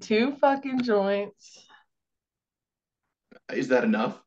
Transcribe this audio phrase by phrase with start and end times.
[0.00, 1.66] Two fucking joints.
[3.52, 4.20] Is that enough?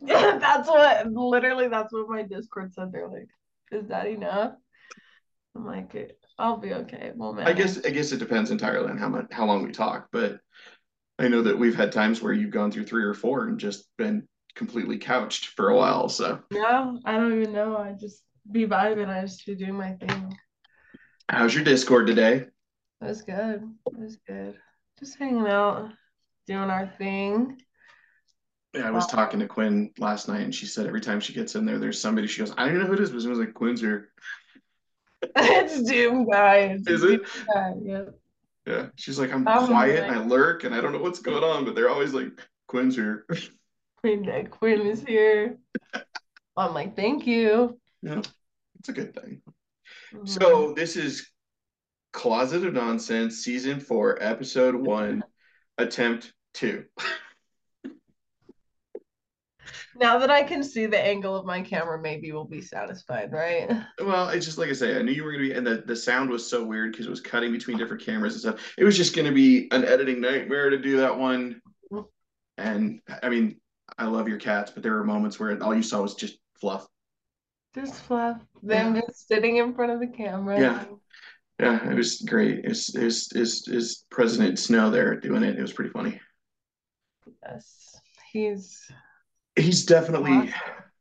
[0.00, 2.92] Yeah, that's what literally that's what my Discord said.
[2.92, 3.28] They're like,
[3.70, 4.54] "Is that enough?"
[5.54, 8.98] I'm like, "I'll be okay." Well, man, I guess I guess it depends entirely on
[8.98, 10.40] how much how long we talk, but
[11.18, 13.88] I know that we've had times where you've gone through three or four and just
[13.98, 16.08] been completely couched for a while.
[16.08, 17.76] So no, I don't even know.
[17.76, 19.08] I just be vibing.
[19.08, 20.34] I just be doing my thing.
[21.28, 22.46] how's your Discord today?
[23.02, 23.62] It was good.
[23.86, 24.56] It was good.
[25.00, 25.90] Just hanging out,
[26.46, 27.60] doing our thing.
[28.74, 31.54] Yeah, I was talking to Quinn last night, and she said every time she gets
[31.56, 32.28] in there, there's somebody.
[32.28, 34.12] She goes, "I don't know who it is," but it was like Quinn's here.
[35.22, 36.56] it's Doom guy.
[36.56, 37.22] It's Is Doom it?
[37.52, 37.72] guy.
[37.82, 38.20] Yep.
[38.66, 41.42] Yeah, she's like, "I'm Oh, quiet and I lurk and I don't know what's going
[41.42, 43.26] on," but they're always like, "Quinn's here."
[43.96, 45.58] Queen, Quinn is here.
[46.56, 47.78] I'm like, thank you.
[48.02, 48.22] yeah,
[48.78, 49.42] it's a good thing.
[50.12, 50.28] Mhm.
[50.28, 51.28] So this is
[52.12, 55.22] Closet of Nonsense, season four, episode one,
[55.78, 56.84] attempt two.
[59.96, 63.70] now that I can see the angle of my camera, maybe we'll be satisfied, right?
[64.00, 65.94] Well, it's just like I say, I knew you were gonna be, and the, the
[65.94, 68.74] sound was so weird because it was cutting between different cameras and stuff.
[68.78, 71.60] It was just gonna be an editing nightmare to do that one.
[72.56, 73.60] And I mean,
[73.98, 76.86] I love your cats, but there were moments where all you saw was just fluff.
[77.74, 78.40] Just fluff.
[78.62, 80.60] Them just sitting in front of the camera.
[80.60, 80.84] Yeah.
[81.60, 82.64] Yeah, it was great.
[82.64, 85.58] Is is is is President Snow there doing it?
[85.58, 86.18] It was pretty funny.
[87.44, 87.96] Yes.
[88.32, 88.90] He's
[89.56, 90.32] He's definitely.
[90.32, 90.54] awesome.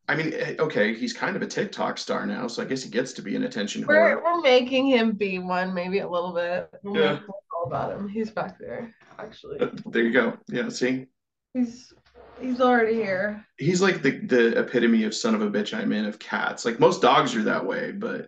[0.10, 2.90] I mean, eh, okay, he's kind of a TikTok star now, so I guess he
[2.90, 4.24] gets to be an attention We're whore.
[4.24, 6.68] we're making him be one, maybe a little bit.
[6.84, 7.20] We'll Yeah.
[7.56, 8.08] all about him.
[8.10, 9.60] He's back there, actually.
[9.60, 10.38] Uh, There you go.
[10.48, 11.06] Yeah, see,
[11.54, 11.94] He's
[12.42, 13.46] he's already here.
[13.58, 16.66] he's like the the epitome of son of a bitch I'm in of cats.
[16.66, 18.28] Like most dogs are that way, but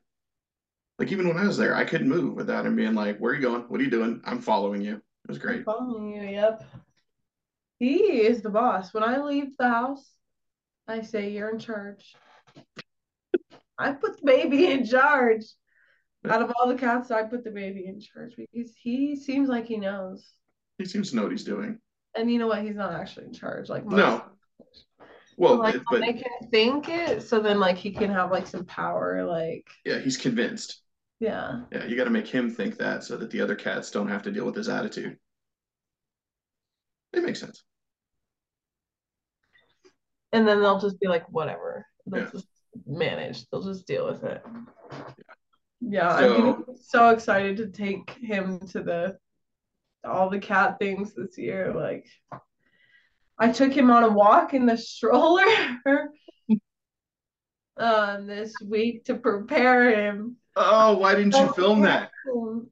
[1.00, 3.36] like even when I was there, I couldn't move without him being like, "Where are
[3.36, 3.64] you going?
[3.64, 4.22] What are you doing?
[4.26, 5.66] I'm following you." It was great.
[5.66, 6.64] Following you, yep.
[7.80, 8.94] He is the boss.
[8.94, 10.08] When I leave the house,
[10.88, 12.16] I say, You're in charge.
[13.78, 15.46] I put the baby in charge.
[16.30, 19.66] Out of all the cats, I put the baby in charge because he seems like
[19.66, 20.32] he knows.
[20.78, 21.80] He seems to know what he's doing.
[22.16, 22.62] And you know what?
[22.62, 23.70] He's not actually in charge.
[23.70, 23.98] Like most.
[23.98, 24.24] No.
[25.42, 28.48] Well, like it- but make him think it, so then like he can have like
[28.48, 29.26] some power.
[29.26, 30.82] Like yeah, he's convinced.
[31.20, 34.08] yeah, Yeah, you got to make him think that so that the other cats don't
[34.10, 35.18] have to deal with his attitude.
[37.14, 37.64] It makes sense.
[40.34, 41.86] and then they'll just be like, whatever.
[42.06, 42.32] They'll Yeah.
[42.32, 42.48] just
[42.88, 43.50] manage.
[43.50, 44.42] They'll just deal with it.
[45.82, 49.18] Yeah, So- I'm so excited to take him to the
[50.06, 51.74] all the cat things this year.
[51.74, 52.08] Like,
[53.42, 55.44] I took him on a walk in the stroller
[57.78, 60.38] um this week to prepare him.
[60.56, 62.12] Oh, why didn't you film that?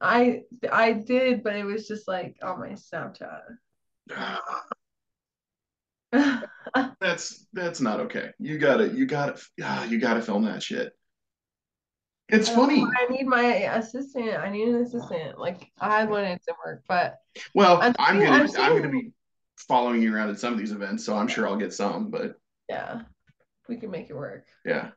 [0.00, 3.42] I I did, but it was just like on my Snapchat.
[7.00, 8.30] That's that's not okay.
[8.38, 10.92] You gotta you gotta ah, you gotta film that shit.
[12.28, 12.84] It's funny.
[12.84, 14.38] I need my assistant.
[14.38, 15.36] I need an assistant.
[15.38, 17.18] Like I had one and work, but
[17.54, 19.12] Well, I'm I'm gonna I'm I'm gonna be
[19.68, 22.10] following you around at some of these events, so I'm sure I'll get some.
[22.10, 22.36] But
[22.68, 23.02] yeah,
[23.68, 24.46] we can make it work.
[24.64, 24.90] yeah,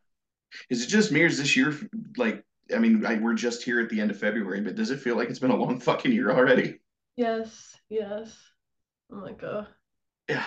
[0.70, 1.76] is it just me or is this year
[2.18, 2.44] like?
[2.74, 5.18] I mean, I, we're just here at the end of February, but does it feel
[5.18, 6.80] like it's been a long fucking year already?
[7.18, 8.36] Yes, yes.
[9.12, 9.66] I'm like, uh,
[10.30, 10.46] Yeah.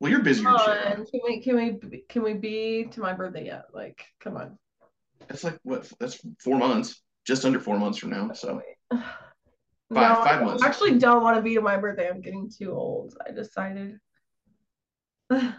[0.00, 3.46] Well, you're busy come on, can we can we can we be to my birthday
[3.46, 3.66] yet?
[3.74, 4.58] Like, come on.
[5.28, 5.90] That's like what?
[6.00, 8.32] That's four months, just under four months from now.
[8.32, 8.60] So
[9.92, 12.08] No, five I actually don't want to be to my birthday.
[12.08, 13.16] I'm getting too old.
[13.26, 13.98] I decided.
[15.30, 15.58] I'm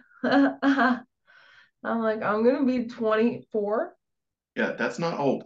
[1.83, 3.95] like, I'm gonna be 24.
[4.55, 5.45] yeah, that's not old.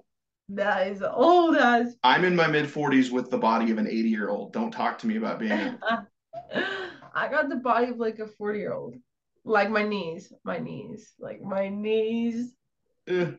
[0.49, 4.09] That is old as I'm in my mid 40s with the body of an 80
[4.09, 4.53] year old.
[4.53, 5.77] Don't talk to me about being.
[7.13, 8.95] I got the body of like a 40 year old.
[9.43, 12.53] Like my knees, my knees, like my knees
[13.07, 13.31] Eh,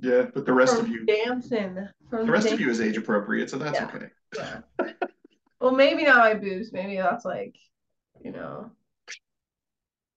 [0.00, 1.88] yeah, but the rest from of you, dancing.
[2.08, 3.86] From the rest of you is age appropriate, so that's Yeah.
[3.86, 4.06] okay.
[4.36, 4.60] Yeah.
[5.60, 6.72] well, maybe not my boobs.
[6.72, 7.56] Maybe that's like,
[8.22, 8.70] you know,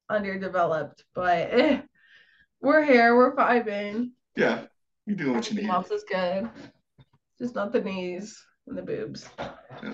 [0.09, 1.03] underdeveloped.
[1.13, 1.81] But eh,
[2.61, 3.15] we're here.
[3.15, 4.11] We're vibing.
[4.35, 4.63] Yeah,
[5.05, 5.69] you do doing what you need.
[5.69, 6.49] else is good.
[7.39, 9.27] Just not the knees and the boobs.
[9.83, 9.93] Yeah.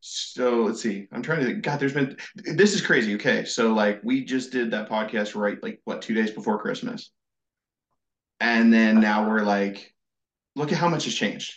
[0.00, 1.08] So let's see.
[1.12, 1.62] I'm trying to think.
[1.62, 3.14] God, there's been this is crazy.
[3.14, 7.10] Okay, so like we just did that podcast right like what two days before Christmas,
[8.40, 9.94] and then now we're like,
[10.56, 11.54] look at how much has changed.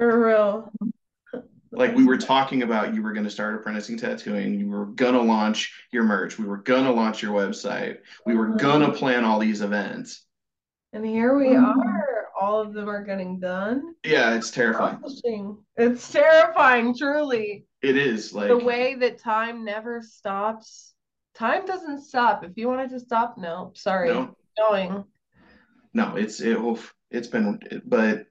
[0.00, 0.72] For real.
[1.72, 4.58] Like we were talking about, you were going to start apprenticing tattooing.
[4.58, 6.38] You were going to launch your merch.
[6.38, 7.98] We were going to launch your website.
[8.24, 8.56] We were mm-hmm.
[8.56, 10.24] going to plan all these events.
[10.94, 11.66] And here we mm-hmm.
[11.66, 13.94] are, all of them are getting done.
[14.02, 15.02] Yeah, it's terrifying.
[15.76, 17.66] It's terrifying, truly.
[17.82, 20.94] It is like The way that time never stops.
[21.34, 22.42] Time doesn't stop.
[22.42, 24.08] If you wanted to stop, no, sorry.
[24.08, 25.04] no, Going.
[25.92, 28.24] no, it's it, oof, it's been, but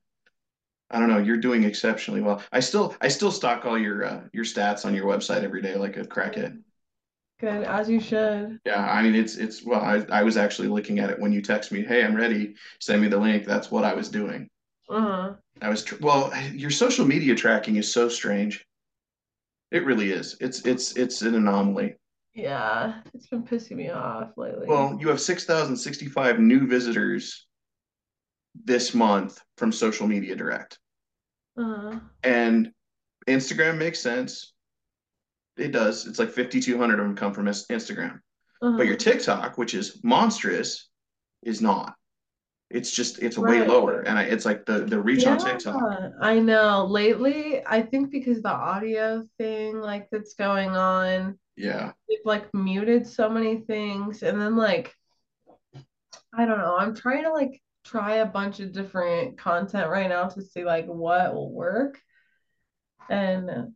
[0.92, 1.20] I don't know.
[1.20, 2.42] You're doing exceptionally well.
[2.52, 5.76] I still I still stock all your uh, your stats on your website every day
[5.76, 6.60] like a crackhead.
[7.40, 8.60] Good, as you should.
[8.66, 11.42] Yeah, I mean it's it's well I I was actually looking at it when you
[11.42, 12.56] text me, "Hey, I'm ready.
[12.80, 14.50] Send me the link." That's what I was doing.
[14.90, 15.36] Uh-huh.
[15.62, 18.66] I was tr well, your social media tracking is so strange.
[19.72, 20.38] It really is.
[20.42, 21.96] It's it's it's an anomaly.
[22.34, 24.68] Yeah, it's been pissing me off lately.
[24.68, 27.48] Well, you have 6,065 new visitors
[28.66, 30.80] this month from social media direct.
[31.58, 32.00] uh-huh.
[32.24, 32.72] And
[33.28, 34.54] Instagram makes sense.
[35.58, 36.08] It does.
[36.08, 38.20] It's like 5,200 of them come from Instagram.
[38.62, 38.78] Uh-huh.
[38.78, 40.90] But your TikTok, which is monstrous,
[41.44, 41.96] is not.
[42.70, 44.02] It's just it's way lower.
[44.02, 46.12] And I, it's like the the reach on Yeah, TikTok.
[46.22, 46.86] I know.
[46.86, 51.94] Lately, I think because the audio thing like that's going on, Yeah.
[52.08, 54.94] they've like muted so many things and then like
[56.32, 56.78] I don't know.
[56.78, 60.86] I'm trying to like try a bunch of different content right now to see like
[60.86, 62.00] what will work.
[63.10, 63.74] And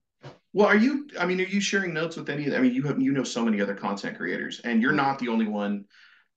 [0.54, 2.84] Well, are you, I mean, are you sharing notes with any of I mean, you
[2.84, 5.86] have you know so many other content creators, and you're not the only one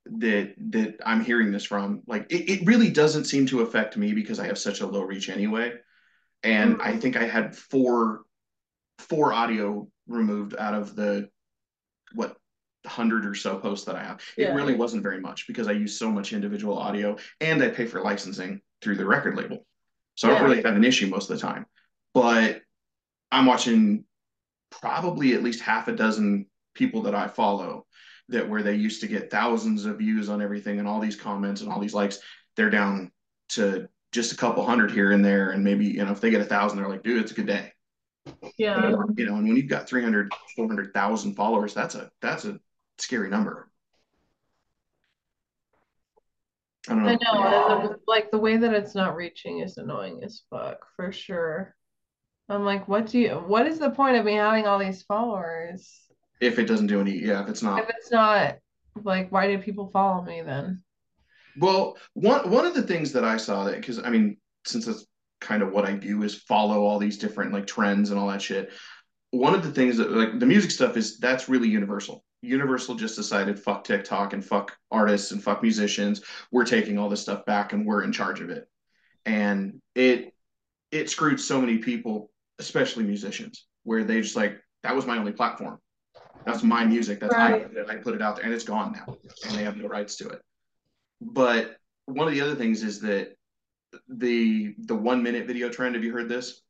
[0.06, 2.02] that that I'm hearing this from.
[2.06, 5.02] Like it, it really doesn't seem to affect me because I have such a low
[5.02, 5.74] reach anyway.
[6.42, 6.88] And mm-hmm.
[6.88, 8.22] I think I had four
[8.98, 11.28] four audio removed out of the
[12.14, 12.36] what
[12.86, 14.20] hundred or so posts that I have.
[14.36, 14.54] It Yeah.
[14.54, 18.00] really wasn't very much because I use so much individual audio and I pay for
[18.02, 19.66] licensing through the record label.
[20.14, 21.66] So I don't really have an issue most of the time.
[22.14, 22.62] But
[23.30, 24.04] I'm watching
[24.70, 27.86] probably at least half a dozen people that I follow
[28.28, 31.60] that where they used to get thousands of views on everything and all these comments
[31.60, 32.18] and all these likes,
[32.56, 33.12] they're down
[33.50, 35.50] to just a couple hundred here and there.
[35.50, 37.46] And maybe, you know, if they get a thousand, they're like, dude, it's a good
[37.46, 37.72] day.
[38.58, 38.88] yeah.
[38.88, 42.58] You know, and when you've got 300, 400,000 followers, that's a, that's a
[42.98, 43.70] scary number.
[46.88, 47.08] I don't know.
[47.08, 47.88] I know.
[47.88, 51.74] the- like the way that it's not reaching is annoying as fuck for sure.
[52.48, 55.90] I'm like, what do you what is the point of me having all these followers?
[56.40, 58.58] If it doesn't do any, yeah, if it's not, If it's not
[59.02, 60.82] like why did people follow me then?
[61.58, 65.06] Well, one one of the things that I saw that because I mean, since that's
[65.40, 68.42] kind of what I do is follow all these different like trends and all that
[68.42, 68.72] shit.
[69.30, 72.24] One of the things that like the music stuff is that's really universal.
[72.46, 76.22] Universal just decided fuck TikTok and fuck artists and fuck musicians.
[76.50, 78.68] We're taking all this stuff back and we're in charge of it.
[79.24, 80.34] And it
[80.92, 85.32] it screwed so many people, especially musicians, where they just like that was my only
[85.32, 85.78] platform.
[86.44, 87.20] That's my music.
[87.20, 87.66] That's Right.
[87.88, 89.16] I, I put it out there and it's gone now
[89.46, 90.40] and they have no rights to it.
[91.20, 93.36] But one of the other things is that
[94.08, 95.94] the the one minute video trend.
[95.94, 96.62] Have you heard this?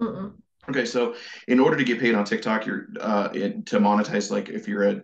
[0.00, 0.34] Mm-mm.
[0.68, 1.14] Okay, so
[1.46, 4.88] in order to get paid on TikTok, you're uh in, to monetize, like if you're
[4.88, 5.02] a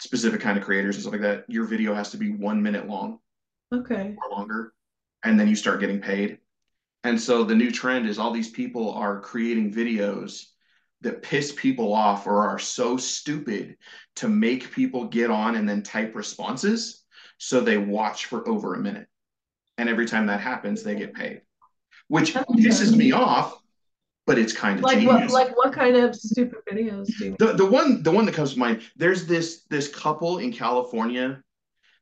[0.00, 2.86] specific kind of creators and stuff like that, your video has to be one minute
[2.86, 3.18] long
[3.72, 4.16] Okay.
[4.16, 4.74] or longer,
[5.24, 6.38] and then you start getting paid.
[7.04, 10.44] And so the new trend is all these people are creating videos
[11.00, 13.76] that piss people off or are so stupid
[14.16, 17.02] to make people get on and then type responses.
[17.38, 19.08] So they watch for over a minute.
[19.78, 21.40] And every time that happens, they get paid,
[22.06, 23.56] which pisses me off,
[24.26, 27.52] but it's kind of Like what like what kind of stupid videos do you The
[27.54, 31.42] the one the one that comes to mind, there's this this couple in California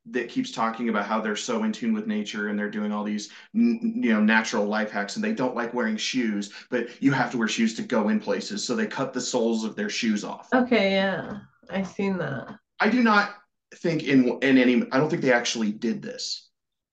[0.06, 3.04] that keeps talking about how they're so in tune with nature and they're doing all
[3.04, 7.12] these n- you know natural life hacks and they don't like wearing shoes, but you
[7.12, 9.90] have to wear shoes to go in places, so they cut the soles of their
[9.90, 10.48] shoes off.
[10.54, 11.38] Okay, yeah.
[11.70, 12.58] i've seen that.
[12.80, 13.36] I do not
[13.76, 16.49] think in in any I don't think they actually did this.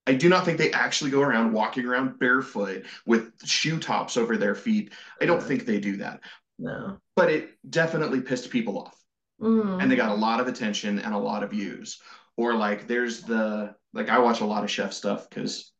[0.07, 4.37] I do not think they actually go around walking around barefoot with shoe tops over
[4.37, 4.93] their feet.
[5.21, 6.21] I don't think they do that.
[6.57, 6.97] No.
[7.15, 8.97] But it definitely pissed people off.
[9.41, 9.81] Mm.
[9.81, 12.01] and they got a lot of attention and a lot of views.
[12.37, 15.71] Or like there's the like I watch a lot of chef stuff because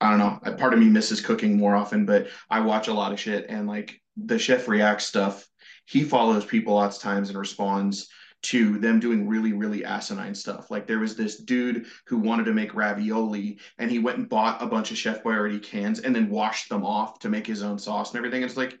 [0.00, 3.12] I don't know, part of me misses cooking more often, but I watch a lot
[3.12, 5.46] of shit and like the chef react stuff,
[5.86, 8.08] he follows people lots of times and responds
[8.40, 10.70] to them doing really, really asinine stuff.
[10.70, 14.62] Like there was this dude who wanted to make ravioli and he went and bought
[14.62, 17.78] a bunch of Chef Boyardee cans and then washed them off to make his own
[17.78, 18.42] sauce and everything.
[18.42, 18.78] It's like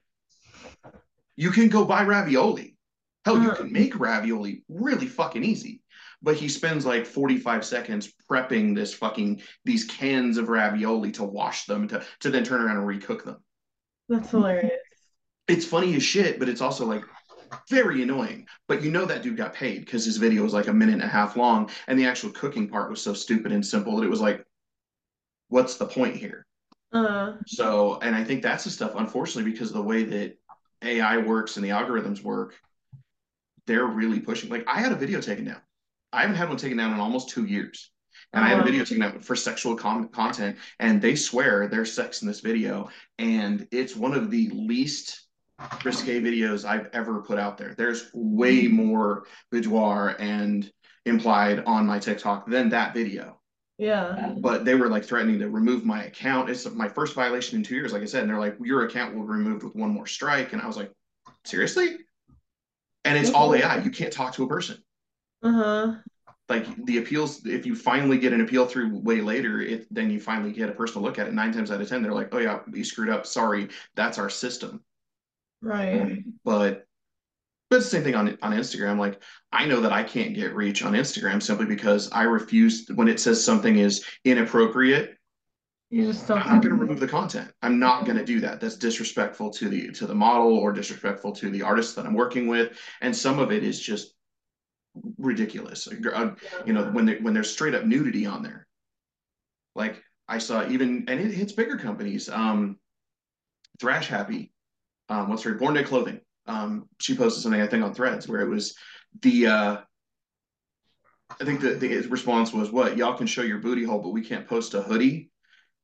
[1.36, 2.76] you can go buy ravioli.
[3.24, 3.56] Hell, you Uh.
[3.56, 5.82] can make ravioli really fucking easy.
[6.20, 11.64] But he spends like 45 seconds prepping this fucking these cans of ravioli to wash
[11.66, 13.36] them to to then turn around and recook them.
[14.08, 14.72] That's hilarious.
[15.46, 17.04] It's funny as shit, but it's also like
[17.68, 18.46] very annoying.
[18.66, 21.02] But you know that dude got paid because his video was like a minute and
[21.02, 24.10] a half long, and the actual cooking part was so stupid and simple that it
[24.10, 24.44] was like,
[25.48, 26.46] what's the point here?
[26.92, 30.38] Uh, So, and I think that's the stuff, unfortunately, because of the way that
[30.82, 32.54] AI works and the algorithms work,
[33.66, 34.50] they're really pushing.
[34.50, 35.60] Like, I had a video taken down.
[36.12, 37.90] I haven't had one taken down in almost two years.
[38.32, 38.64] And I had a Oh.
[38.64, 42.90] video taken down for sexual com- content, and they swear there's sex in this video.
[43.18, 45.27] And it's one of the least
[45.84, 47.74] risque videos I've ever put out there.
[47.76, 50.70] There's way more boudoir and
[51.04, 53.38] implied on my TikTok than that video
[53.78, 54.34] yeah.
[54.38, 56.50] but they were like threatening to remove my account.
[56.50, 58.22] It's my first violation in two years, like I said.
[58.22, 60.52] And they're like, your account will be removed with one more strike.
[60.52, 60.90] And I was like,
[61.44, 61.96] seriously?
[63.04, 63.78] And it's all AI.
[63.78, 64.78] You can't talk to a person.
[65.42, 65.94] Uh-huh.
[66.48, 70.18] Like the appeals, if you finally get an appeal through way later, it then you
[70.18, 71.34] finally get a person to look at it.
[71.34, 73.26] Nine times out of ten, they're like, oh yeah, you screwed up.
[73.26, 74.82] Sorry, that's our system.
[75.60, 76.24] Right.
[76.44, 76.86] But
[77.70, 78.98] but same thing on on Instagram.
[78.98, 79.22] Like
[79.52, 83.20] I know that I can't get reach on Instagram simply because I refuse when it
[83.20, 85.18] says something is inappropriate
[85.90, 86.44] You just don't.
[86.46, 87.50] I'm not going to remove the content.
[87.62, 88.60] I'm not going to do that.
[88.60, 92.46] That's disrespectful to the to the model or disrespectful to the artist that I'm working
[92.46, 92.78] with.
[93.00, 94.14] And some of it is just
[95.18, 95.88] ridiculous.
[95.88, 96.34] Uh,
[96.66, 98.66] You know, when they, when there's straight up nudity on there.
[99.74, 102.28] Like I saw even, and it hits bigger companies.
[102.28, 102.78] Um,
[103.80, 104.52] Thrash Happy,
[105.08, 106.20] um, what's her Born Dead Clothing.
[106.46, 108.74] Um, she posted something I think on Threads where it was
[109.20, 109.76] the uh,
[111.40, 114.24] I think the, the response was what y'all can show your booty hole, but we
[114.24, 115.30] can't post a hoodie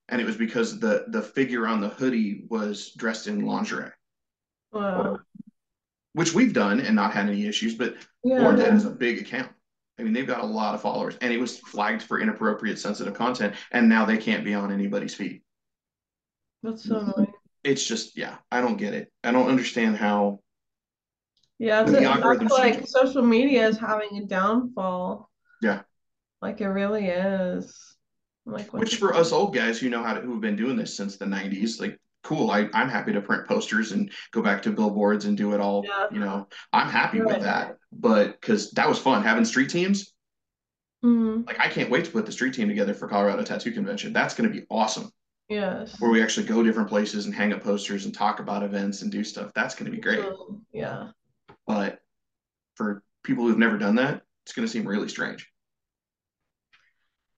[0.09, 3.91] and it was because the the figure on the hoodie was dressed in lingerie,
[4.73, 5.19] Wow.
[6.13, 7.75] which we've done and not had any issues.
[7.75, 8.41] But Yeah.
[8.41, 9.53] Born Dead is a big account.
[9.99, 13.15] I mean, they've got a lot of followers, and it was flagged for inappropriate, sensitive
[13.15, 15.43] content, and now they can't be on anybody's feed.
[16.65, 17.33] That's so annoying.
[17.65, 19.11] It's just, yeah, I don't get it.
[19.25, 20.41] I don't understand how.
[21.59, 25.31] Yeah, it's that's like social media is having a downfall.
[25.63, 25.83] Yeah.
[26.43, 27.75] Like it really is.
[28.45, 31.17] Like Which for us old guys who know how to who've been doing this since
[31.17, 32.51] the '90s, like, cool.
[32.51, 35.83] I I'm happy to print posters and go back to billboards and do it all.
[35.87, 36.07] Yeah.
[36.13, 37.37] You know, I'm happy Right.
[37.37, 37.77] with that.
[37.93, 40.13] But because that was fun having street teams.
[41.05, 41.47] Mhm.
[41.47, 44.15] like I can't wait to put the street team together for Colorado Tattoo Convention.
[44.15, 45.11] That's going to be awesome.
[45.49, 46.01] Yes.
[46.01, 49.13] Where we actually go different places and hang up posters and talk about events and
[49.13, 49.53] do stuff.
[49.55, 50.21] That's going to be great.
[50.21, 51.09] So, yeah.
[51.67, 51.99] But
[52.77, 55.51] for people who've never done that, it's going to seem really strange.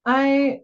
[0.05, 0.59] I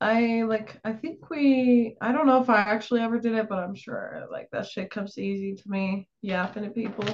[0.00, 3.58] I like I think we I don't know if I actually ever did it, but
[3.58, 7.06] I'm sure like that shit comes easy to me yapping at people.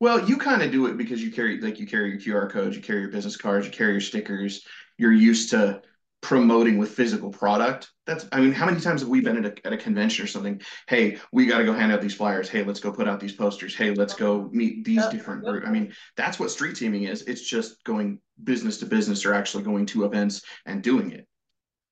[0.00, 2.76] Well, you kind of do it because you carry like you carry your QR codes,
[2.76, 4.64] you carry your business cards, you carry your stickers.
[4.98, 5.82] You're used to
[6.24, 7.90] promoting with physical product.
[8.06, 10.26] That's I mean, how many times have we been at a, at a convention or
[10.26, 10.58] something?
[10.88, 12.48] Hey, we got to go hand out these flyers.
[12.48, 13.74] Hey, let's go put out these posters.
[13.74, 15.66] Hey, let's go meet these different groups.
[15.68, 17.22] I mean, that's what street teaming is.
[17.22, 21.28] It's just going business to business or actually going to events and doing it.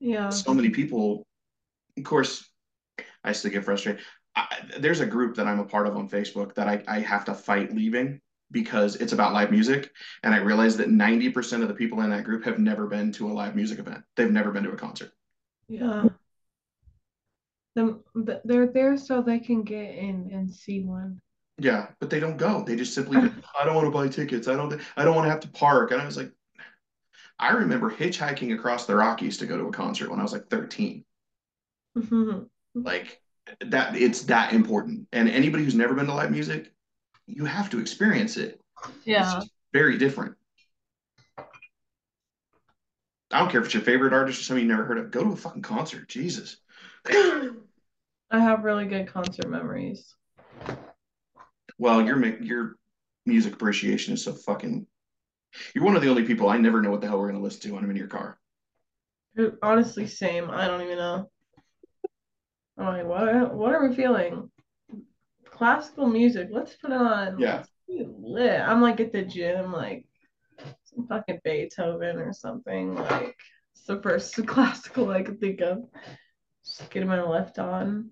[0.01, 0.31] Yeah.
[0.31, 1.27] So many people,
[1.99, 2.49] of course,
[3.23, 4.03] I still get frustrated.
[4.35, 4.47] I,
[4.79, 7.35] there's a group that I'm a part of on Facebook that I, I have to
[7.35, 8.23] fight leaving
[8.53, 9.91] because it's about live music.
[10.23, 13.31] And I realized that 90% of the people in that group have never been to
[13.31, 14.05] a live music event.
[14.17, 15.13] They've never been to a concert.
[15.69, 16.09] Yeah.
[17.75, 18.05] Them,
[18.45, 21.21] they're there so they can get in and see one.
[21.59, 22.63] Yeah, but they don't go.
[22.63, 23.19] They just simply,
[23.61, 24.49] I don't want to buy tickets.
[24.49, 25.91] I don't, I don't want to have to park.
[25.91, 26.33] And I was like,
[27.39, 30.49] I remember hitchhiking across the Rockies to go to a concert when I was like
[30.49, 31.05] 13.
[31.97, 32.49] Mhm.
[32.75, 33.21] Like
[33.61, 35.09] that, it's that important.
[35.13, 36.73] And anybody who's never been to live music,
[37.27, 38.61] you have to experience it.
[39.05, 39.23] Yeah.
[39.23, 40.35] just very different.
[43.33, 45.11] I don't care if it's your favorite artist or somebody you never heard of.
[45.11, 46.09] Go to a fucking concert.
[46.09, 46.59] Jesus.
[47.07, 47.51] I
[48.31, 50.15] have really good concert memories.
[51.79, 52.77] Well, your your
[53.25, 54.87] music appreciation is so fucking.
[55.75, 57.63] You're one of the only people I never know what the hell we're gonna listen
[57.63, 58.39] to when I'm in your car.
[59.63, 60.51] Honestly, same.
[60.51, 61.31] I don't even know.
[62.79, 64.51] I'm like, what what are we feeling?
[65.63, 66.49] Classical music.
[66.51, 67.39] Let's put it on.
[67.39, 67.63] Yeah.
[67.87, 68.61] Lit.
[68.61, 70.05] I'm like at the gym, like
[70.83, 72.97] some fucking Beethoven or something.
[72.97, 73.37] Like
[73.73, 75.85] it's the first classical I could think of.
[76.67, 78.11] Just getting my left on.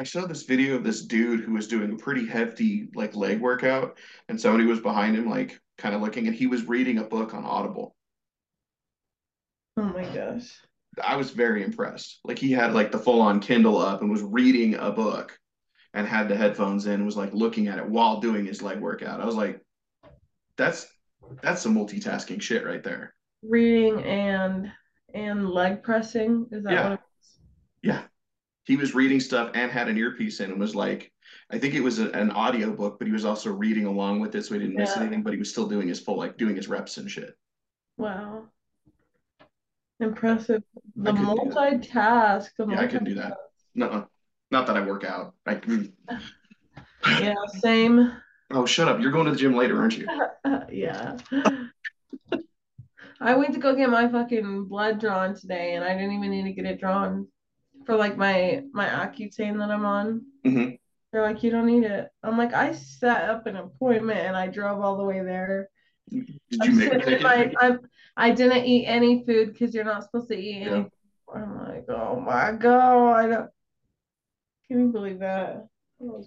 [0.00, 3.40] I saw this video of this dude who was doing a pretty hefty like leg
[3.40, 7.04] workout, and somebody was behind him, like kind of looking, and he was reading a
[7.04, 7.94] book on Audible.
[9.76, 10.50] Oh my gosh.
[11.00, 12.18] I was very impressed.
[12.24, 15.39] Like he had like the full on Kindle up and was reading a book
[15.94, 18.78] and had the headphones in and was like looking at it while doing his leg
[18.80, 19.20] workout.
[19.20, 19.60] I was like,
[20.56, 20.86] that's
[21.42, 23.14] that's some multitasking shit right there.
[23.42, 24.70] Reading and
[25.14, 26.46] and leg pressing.
[26.52, 26.82] Is that Yeah.
[26.84, 27.38] what it is?
[27.82, 28.02] Yeah.
[28.64, 31.10] He was reading stuff and had an earpiece in and was like,
[31.50, 34.34] I think it was a, an audio book, but he was also reading along with
[34.36, 36.54] it so he didn't miss anything, but he was still doing his full like doing
[36.54, 37.34] his reps and shit.
[37.96, 38.44] Wow.
[39.98, 40.62] Impressive.
[40.96, 41.82] The I couldn't do that.
[41.92, 42.48] multitask.
[42.56, 43.36] The Yeah, I couldn't do that.
[43.74, 44.06] No,
[44.50, 45.34] not that I work out.
[45.46, 45.60] I.
[47.18, 48.12] Yeah, same.
[48.50, 49.00] Oh, shut up.
[49.00, 50.08] You're going to the gym later, aren't you?
[50.70, 51.16] yeah.
[53.20, 56.44] I went to go get my fucking blood drawn today, and I didn't even need
[56.44, 57.28] to get it drawn
[57.86, 60.26] for like my my Accutane that I'm on.
[60.44, 60.70] hmm
[61.12, 62.08] They're like, you don't need it.
[62.22, 65.68] I'm like, I set up an appointment and I drove all the way there.
[66.50, 67.56] Did I'm you make her sitting in take my, it?
[67.60, 67.80] I'm,
[68.16, 70.68] I didn't eat any food because you're not supposed to eat Yeah.
[70.68, 70.90] any.
[71.34, 73.48] I'm like, oh my god.
[74.70, 75.66] Can you believe that?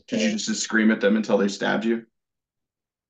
[0.09, 2.05] Did you just scream at them until they stabbed you?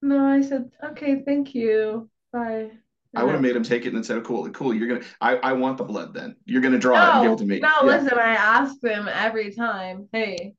[0.04, 2.08] No, I said, okay, thank you.
[2.32, 2.70] Bye.
[3.16, 4.76] I would have made him take it and said, "Cool, cool.
[4.76, 5.06] You're gonna.
[5.20, 6.14] I, I want the blood.
[6.14, 7.98] Then you're gonna draw it and give No, it to me." no, Yeah.
[8.02, 10.54] listen, I ask them every time, hey,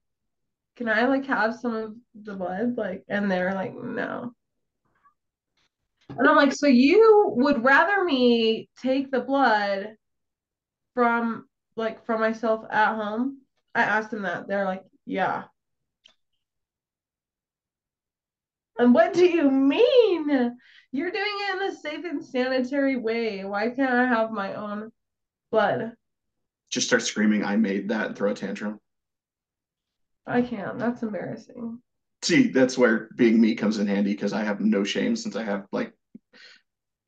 [0.76, 2.76] can I like have some of the blood?
[2.76, 4.32] Like, and they're like, no.
[6.08, 9.96] And I'm like, so you would rather me take the blood
[10.94, 13.38] from like from myself at home?
[13.74, 14.46] I asked them that.
[14.46, 15.44] They're like, yeah.
[18.78, 20.56] And what do you mean?
[20.92, 23.44] You're doing it in a safe and sanitary way.
[23.44, 24.90] Why can't I have my own
[25.50, 25.92] blood?
[26.70, 28.80] Just start screaming, "I made that!" and throw a tantrum.
[30.26, 30.78] I can't.
[30.78, 31.80] That's embarrassing.
[32.22, 35.44] See, that's where being me comes in handy because I have no shame since I
[35.44, 35.92] have like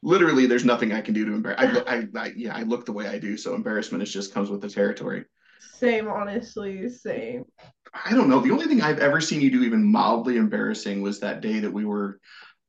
[0.02, 1.82] literally there's nothing I can do to embarrass.
[1.86, 4.50] I, I, I yeah, I look the way I do, so embarrassment is just comes
[4.50, 5.24] with the territory.
[5.58, 7.44] Same, honestly, same.
[8.04, 8.40] I don't know.
[8.40, 11.72] The only thing I've ever seen you do even mildly embarrassing was that day that
[11.72, 12.20] we were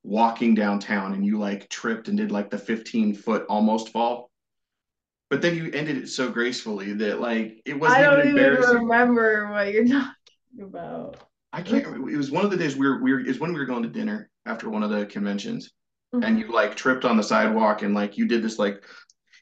[0.03, 4.31] walking downtown and you like tripped and did like the 15 foot almost fall.
[5.29, 8.59] But then you ended it so gracefully that like it wasn't I don't even even
[8.61, 10.13] remember what you're talking
[10.61, 11.17] about.
[11.51, 12.09] I can't remember.
[12.09, 13.83] It was one of the days we were we were, was when we were going
[13.83, 15.71] to dinner after one of the conventions.
[16.13, 16.39] and Mhm.
[16.39, 18.81] you like tripped on the sidewalk and like you did this like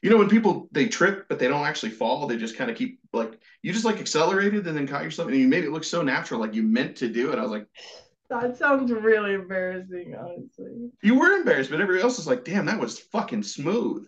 [0.02, 2.76] you know when people they trip but they don't actually fall they just kind of
[2.76, 5.84] keep like you just like accelerated and then caught yourself and you made it look
[5.84, 7.38] so natural like you meant to do it.
[7.38, 7.66] I was like
[8.30, 10.90] That sounds really embarrassing, honestly.
[11.02, 14.06] you were embarrassed but everybody else was like damn that was fucking smooth.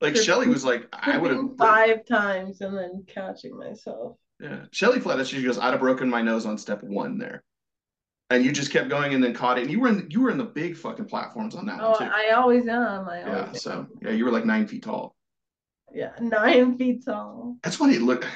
[0.00, 4.16] Like Shelly was like i would have five times and then catching myself.
[4.40, 4.60] yeah.
[4.70, 7.42] Shelly flat she goes i'd have broken my nose on step one there
[8.30, 10.30] and you just kept going and then caught it and you were in you were
[10.30, 13.08] in the big fucking platforms on that Oh, one too I always am.
[13.08, 15.14] I yeah always so yeah you were like nine feet tall
[15.92, 17.56] Yeah, nine feet tall.
[17.62, 18.26] that's what it looked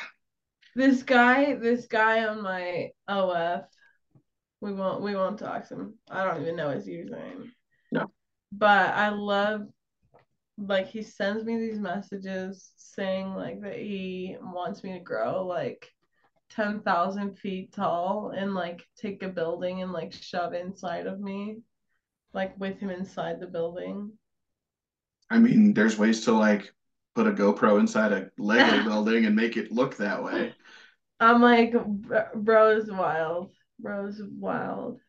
[0.75, 3.65] This guy, this guy on my OF,
[4.61, 5.99] we won't we won't talk to him.
[6.11, 7.51] I don't even know his username.
[7.91, 8.11] No.
[8.53, 9.69] But I love
[10.59, 15.91] like he sends me these messages saying like that he wants me to grow like
[16.55, 21.59] 10,000 feet tall and like take a building and like shove inside of me
[22.35, 24.13] like with him inside the building.
[25.31, 26.73] I mean, there's ways to like
[27.15, 30.55] put a GoPro inside a Lego building and make it look that way.
[31.21, 31.75] I'm like
[32.35, 33.53] bro's wild.
[33.79, 35.01] Bro's wild.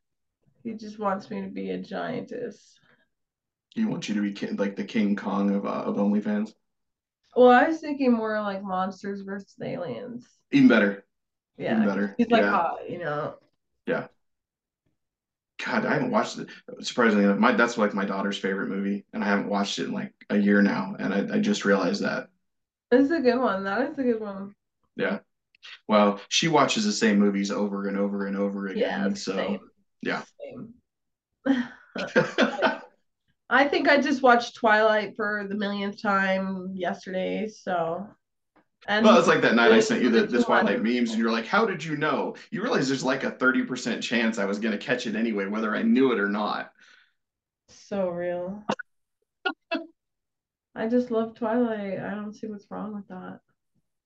[0.64, 2.80] He just wants me to be a giantess.
[3.76, 6.54] He wants you to be like the King Kong of uh, of OnlyFans.
[7.36, 10.28] Well, I was thinking more like monsters versus aliens.
[10.52, 11.03] Even better.
[11.58, 12.16] Yeah, better.
[12.18, 12.50] he's like Yeah.
[12.50, 13.38] hot, you know.
[13.86, 14.08] Yeah
[15.64, 16.50] god, I haven't watched it.
[16.82, 19.94] Surprisingly enough, my that's like my daughter's favorite movie, and I haven't watched it in
[19.94, 22.30] like a year now, and I, I just realized that.
[22.92, 23.66] It's a good one.
[23.66, 24.56] That is a good one.
[24.96, 25.20] Yeah.
[25.88, 29.16] Well, she watches the same movies over and over and over Yeah, again.
[29.16, 29.60] So same.
[30.02, 30.24] yeah.
[30.40, 30.74] Same.
[33.50, 38.08] I think I just watched Twilight for the millionth time yesterday, so
[38.88, 40.84] and Well, it's like that night I sent you the, the Twilight one.
[40.84, 44.04] memes, and you're like, "How did you know?" You realize there's like a thirty percent
[44.04, 46.72] chance I was gonna catch it anyway, whether I knew it or not.
[47.70, 48.64] so real.
[50.76, 52.00] I just love Twilight.
[52.00, 53.40] I don't see what's wrong with that.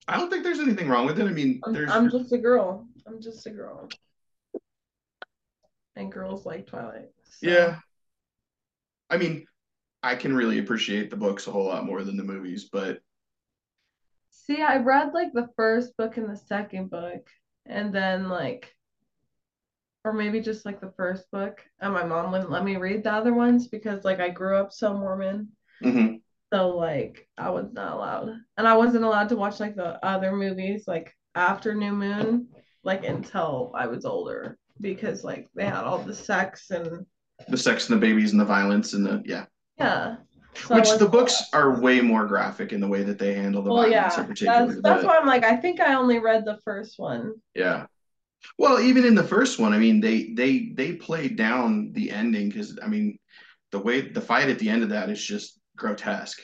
[0.08, 1.26] I don't think there's anything wrong with it.
[1.26, 2.88] I mean, I'm, there's I'm just a girl.
[3.06, 3.90] I'm just a girl.
[5.96, 7.10] And girls like Twilight.
[7.24, 7.80] so- yeah.
[9.10, 9.46] I mean,
[10.04, 13.00] I can really appreciate the books a whole lot more than the movies, but
[14.48, 17.28] See, I read like the first book and the second book,
[17.66, 18.74] and then like,
[20.06, 23.12] or maybe just like the first book, and my mom wouldn't let me read the
[23.12, 25.50] other ones because like I grew up so Mormon,
[25.84, 26.22] mhm.
[26.54, 30.32] so like I was not allowed, and I wasn't allowed to watch like the other
[30.32, 32.48] movies like after New Moon,
[32.84, 37.06] like until I was older because like they had all the sex and
[37.50, 39.46] the sex and the babies and the violence and the yeah.
[39.78, 40.16] yeah.
[40.66, 43.72] So Which the books are way more graphic in the way that they handle the
[43.72, 44.66] Well, violence yeah, in particular.
[44.68, 47.36] that's that's why I'm like I think I only read the first one.
[47.54, 47.86] Yeah.
[48.58, 52.50] Well, even in the first one, I mean, they they they played down the ending
[52.50, 53.20] because I mean,
[53.72, 56.42] the way the fight at the end of that is just grotesque.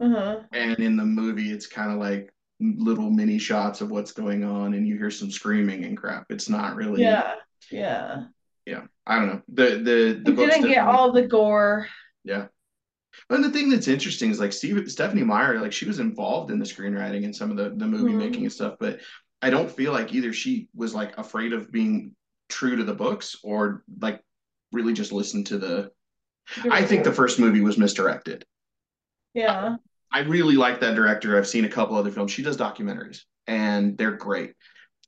[0.00, 0.40] Uh-huh.
[0.52, 4.74] And in the movie, it's kind of like little mini shots of what's going on,
[4.74, 6.26] and you hear some screaming and crap.
[6.30, 7.02] It's not really.
[7.02, 7.34] Yeah.
[7.70, 8.24] Yeah.
[8.66, 8.82] Yeah.
[9.06, 9.42] I don't know.
[9.48, 11.88] The the the You books didn't get all the gore.
[12.24, 12.46] Yeah.
[13.30, 16.58] And the thing that's interesting is like Steve, Stephenie Meyer, like she was involved in
[16.58, 18.18] the screenwriting and some of the, the movie Mhm.
[18.18, 19.00] making and stuff, but
[19.42, 22.14] I don't feel like either she was like afraid of being
[22.48, 24.20] true to the books or like
[24.72, 25.90] really just listened to the.
[26.70, 28.44] I think the first movie was misdirected.
[29.32, 29.76] Yeah.
[30.12, 31.36] I really like that director.
[31.36, 32.30] I've seen a couple other films.
[32.30, 34.52] She does documentaries and they're great.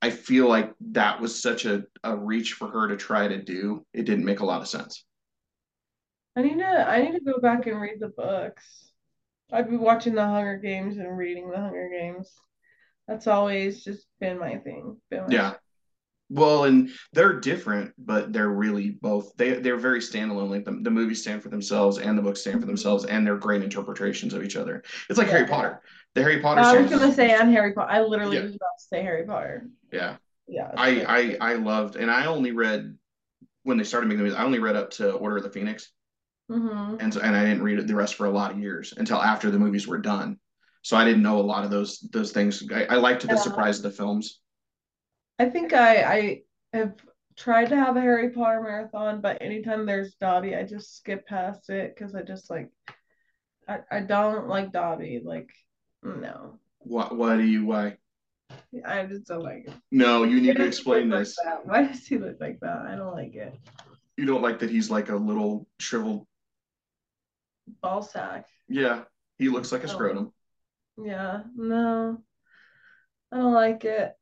[0.01, 3.85] I feel like that was such a, a reach for her to try to do.
[3.93, 5.05] It didn't make a lot of sense.
[6.37, 8.91] I need to I need to go back and read the books.
[9.51, 12.31] I've been watching the Hunger Games and reading the Hunger Games.
[13.07, 14.97] That's always just been my thing.
[15.09, 15.53] Been my Yeah.
[16.29, 20.49] Well, and they're different, but they're really both they they're very standalone.
[20.51, 23.37] Like the, the movies stand for themselves and the books stand for themselves, and they're
[23.37, 24.83] great interpretations of each other.
[25.09, 25.33] It's like Yeah.
[25.33, 25.81] Harry Potter.
[26.13, 27.89] The Harry Potter I was gonna say and Harry Potter.
[27.91, 28.43] I literally Yeah.
[28.43, 29.69] was about to say Harry Potter.
[29.91, 30.17] yeah.
[30.49, 30.71] Yeah.
[30.77, 32.95] I, I I loved and I only read
[33.63, 35.91] when they started making the movies, I only read up to Order of the Phoenix.
[36.49, 38.93] Hmm And so and I didn't read it the rest for a lot of years
[38.97, 40.39] until after the movies were done.
[40.81, 42.63] So I didn't know a lot of those those things.
[42.73, 43.35] I, I liked the Yeah.
[43.35, 44.39] surprise of the films.
[45.39, 46.41] I think I I
[46.73, 46.95] have
[47.35, 51.69] tried to have a Harry Potter marathon, but anytime there's Dobby, I just skip past
[51.69, 52.69] it because I just like
[53.67, 55.21] I, I don't like Dobby.
[55.23, 55.49] Like
[56.03, 56.59] no.
[56.79, 57.97] What why do you why?
[58.85, 59.73] I just don't like it.
[59.91, 61.37] No, you need to explain this.
[61.43, 61.65] Like?
[61.65, 62.85] Why does he look like that?
[62.85, 63.53] I don't like it.
[64.15, 66.25] You don't like that he's like a little shriveled.
[67.81, 68.45] Ball sack.
[68.67, 69.03] Yeah,
[69.37, 69.89] he looks like a Oh.
[69.89, 70.33] scrotum.
[70.97, 72.23] Yeah, no.
[73.31, 74.13] I don't like it.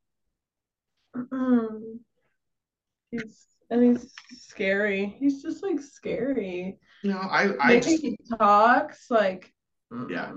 [3.12, 5.16] He's and he's scary.
[5.20, 6.78] He's just like scary.
[7.04, 9.54] You know, I I Maybe just, he talks like
[10.10, 10.34] Yeah.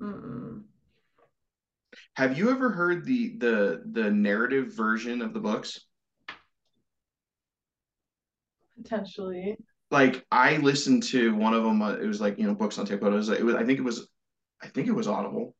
[0.00, 0.64] Mm-mm.
[2.14, 5.80] have you ever heard the the the narrative version of the books?
[8.76, 9.56] Potentially.
[9.92, 11.82] Like I listened to one of them.
[11.82, 13.02] Uh, it was like you know books on tape.
[13.02, 14.08] It was it was I think it was
[14.62, 15.54] I think it was Audible.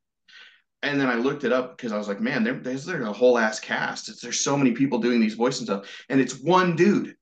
[0.82, 3.12] And then I looked it up because I was like, man, there, there's there's a
[3.12, 4.08] whole ass cast.
[4.08, 7.14] It's, there's so many people doing these voices and stuff, and it's one dude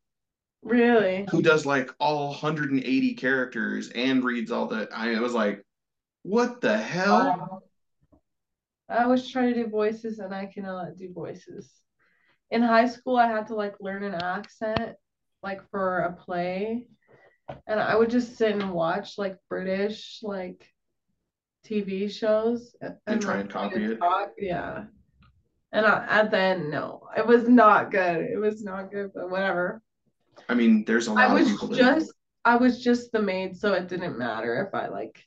[0.62, 1.26] Really?
[1.30, 4.88] who does like all 180 characters and reads all the.
[4.94, 5.64] I was like,
[6.22, 7.62] what the hell?
[8.88, 11.70] I always try to do voices and I cannot do voices.
[12.50, 14.96] In high school, I had to like learn an accent
[15.42, 16.86] like for a play.
[17.66, 20.66] And I would just sit and watch like British like
[21.66, 23.98] TV shows and, And try like, and copy it.
[23.98, 24.30] talk.
[24.38, 24.84] Yeah.
[25.72, 28.22] And I, and then no, it was not good.
[28.22, 29.82] It was not good, but whatever.
[30.48, 32.12] I mean, there's a lot I of was people that just
[32.44, 35.22] I was just the maid, so it didn't matter if I like,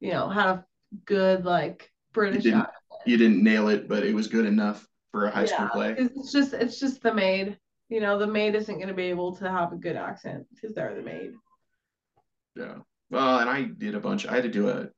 [0.00, 0.64] you know, had a
[1.06, 2.66] good like British didn't-
[3.06, 5.94] you didn't nail it, but it was good enough for a high school play.
[5.96, 7.58] It's just it's just the maid.
[7.88, 10.74] You know, the maid isn't going to be able to have a good accent because
[10.74, 11.32] they're the maid.
[12.54, 12.78] Yeah.
[13.10, 14.26] Well, and I did a bunch.
[14.26, 14.88] I had to do a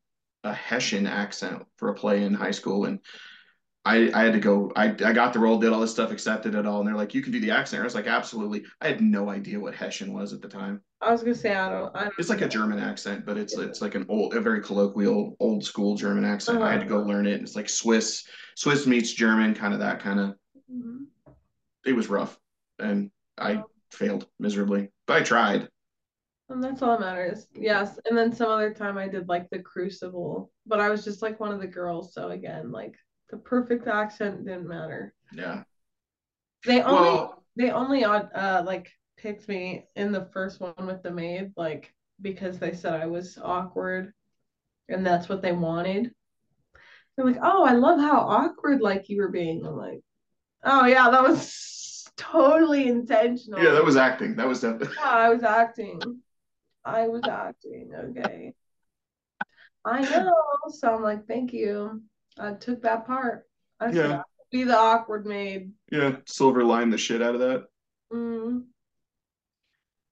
[0.42, 2.98] a Hessian accent for a play in high school, and
[3.84, 4.72] I I had to go.
[4.74, 7.14] I I got the role, did all this stuff, accepted it all, and they're like,
[7.14, 10.12] "You can do the accent." I was like, "Absolutely." I had no idea what Hessian
[10.12, 10.82] was at the time.
[11.00, 11.94] I was gonna say I don't.
[11.94, 12.48] I don't It's like a.
[12.48, 16.62] German accent, but it's it's like an old, a very colloquial, old school German accent.
[16.62, 17.40] I had to go learn it.
[17.42, 18.26] It's like Swiss,
[18.56, 20.34] Swiss meets German, kind of that kind of.
[20.72, 21.06] Mhm.
[21.84, 22.38] It was rough,
[22.80, 25.68] and I failed miserably, but I tried.
[26.48, 27.46] And that's all that matters.
[27.54, 27.98] Yes.
[28.06, 31.38] And then some other time I did like the Crucible, but I was just like
[31.38, 32.12] one of the girls.
[32.12, 32.96] So again, like
[33.30, 35.14] the perfect accent didn't matter.
[35.32, 35.62] Yeah.
[36.66, 41.10] They only Well, they only uh like picked me in the first one with the
[41.10, 44.12] maid like because they said I was awkward
[44.88, 46.12] and that's what they wanted.
[47.16, 50.00] They're like, "Oh, I love how awkward like you were being." I'm like,
[50.64, 51.52] "Oh yeah, that was
[52.16, 54.36] totally intentional." yeah, that was acting.
[54.36, 54.94] That was definitely.
[54.96, 56.22] Yeah, I was acting.
[56.84, 57.92] I was acting.
[57.94, 58.54] Okay.
[59.84, 60.34] I know.
[60.68, 62.02] So I'm like, "Thank you."
[62.38, 63.46] I took that part.
[63.80, 64.12] I Yeah.
[64.18, 67.66] "I'll be the awkward maid." Yeah, silver line the shit out of that.
[68.12, 68.66] Mm.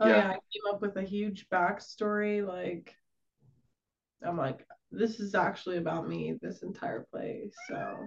[0.00, 0.16] Oh Yeah.
[0.16, 2.46] yeah, I came up with a huge backstory.
[2.46, 2.94] Like,
[4.22, 7.50] I'm like, this is actually about me, this entire play.
[7.68, 8.06] So,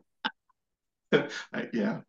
[1.54, 2.02] I, yeah.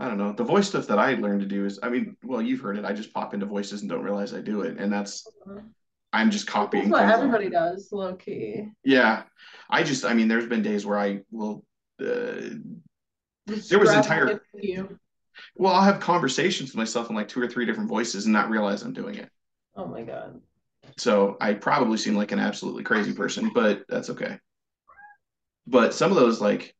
[0.00, 0.32] I don't know.
[0.32, 2.86] The voice stuff that I learned to do is, I mean, well, you've heard it.
[2.86, 5.28] I just pop into voices and don't realize I do it, and that's
[6.12, 6.88] I'm just copying.
[6.90, 8.64] that's what everybody does, low key.
[8.82, 9.24] Yeah,
[9.68, 11.64] I just, I mean, there's been days where I will,
[12.00, 12.48] uh,
[13.46, 14.40] There was entire-
[15.56, 18.48] well, I'll have conversations with myself in like two or three different voices and not
[18.48, 19.28] realize I'm doing it.
[19.76, 20.40] Oh my god.
[20.96, 24.38] So I probably seem like an absolutely crazy person, but that's okay.
[25.66, 26.74] But some of those, like,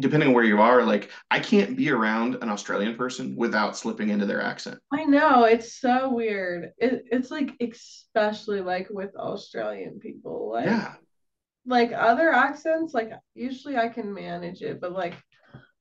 [0.00, 4.08] depending on where you are, like, I can't be around an Australian person without slipping
[4.08, 4.78] into their accent.
[4.92, 6.72] I know it's so weird.
[6.78, 10.94] It, it's like especially like with Australian people, like Yeah.
[11.64, 15.14] like other accents, like usually I can manage it, but like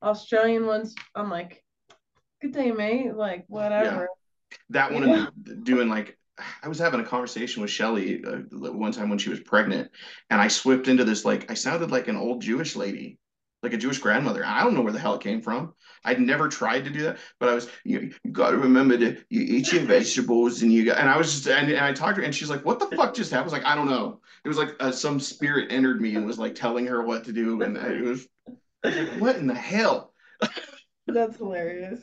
[0.03, 1.63] Australian ones, I'm like,
[2.41, 3.15] good day, mate.
[3.15, 4.09] Like whatever.
[4.69, 6.17] That one and doing like,
[6.63, 9.89] I was having a conversation with Shelly uh, one time when she was pregnant,
[10.29, 13.17] and I slipped into this like, I sounded like an old Jewish lady
[13.63, 14.43] like a Jewish grandmother.
[14.45, 15.73] I don't know where the hell it came from.
[16.03, 19.17] I'd never tried to do that, but I was you, you got to remember to
[19.29, 22.15] you eat your vegetables and you got and I was just and, and I talked
[22.15, 23.89] to her and she's like, "What the fuck just happened?" I was like, "I don't
[23.89, 27.25] know." It was like uh, some spirit entered me and was like telling her what
[27.25, 28.27] to do, and it was
[28.83, 30.13] like, what in the hell?
[31.07, 32.01] That's hilarious.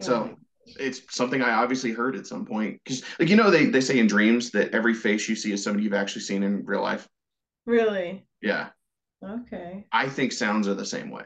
[0.00, 0.36] So
[0.66, 3.98] it's something I obviously heard at some point because like you know they they say
[3.98, 7.08] in dreams that every face you see is somebody you've actually seen in real life.
[7.64, 8.26] Really?
[8.40, 8.70] Yeah.
[9.22, 9.86] Okay.
[9.92, 11.24] I think sounds are the same way.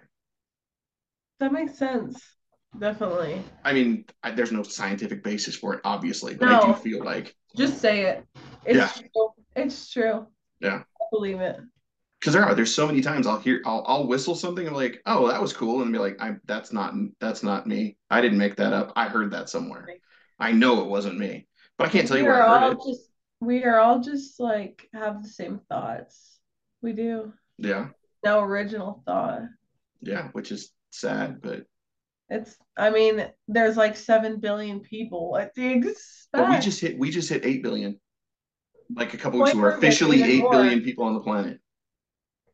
[1.38, 2.36] That makes sense.
[2.78, 3.42] Definitely.
[3.64, 6.48] I mean, I, there's no scientific basis for it, obviously, but No.
[6.48, 8.24] I do feel like Just say it.
[8.64, 8.88] It's Yeah.
[9.14, 9.30] true.
[9.54, 10.26] It's true.
[10.60, 10.84] Yeah.
[11.00, 11.58] I believe it.
[12.20, 14.80] because there are there's so many times I'll hear I'll I'll whistle something and be
[14.82, 17.96] like, oh, that was cool, and be like, I that's not that's not me.
[18.10, 18.92] I didn't make that up.
[18.96, 19.94] I heard that somewhere.
[20.38, 21.46] I know it wasn't me,
[21.78, 22.80] but I can't tell you we where are I all heard it.
[22.86, 23.08] just
[23.40, 26.38] we are all just like have the same thoughts.
[26.82, 27.32] We do.
[27.58, 27.88] Yeah,
[28.24, 29.42] No original thought.
[30.02, 31.64] yeah, which is sad, but
[32.28, 35.30] It's I mean, there's like seven billion people.
[35.30, 36.28] What do you expect?
[36.32, 37.98] but we just hit we just hit eight billion.
[38.94, 40.50] Like a couple weeks ago, we're officially eight more.
[40.52, 41.58] billion people on the planet.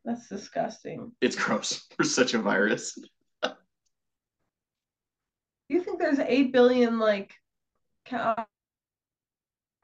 [0.05, 1.11] That's disgusting.
[1.21, 1.85] It's gross.
[1.99, 2.97] We're such a virus.
[3.43, 3.51] Do
[5.69, 7.33] you think there's eight billion like
[8.05, 8.45] cow?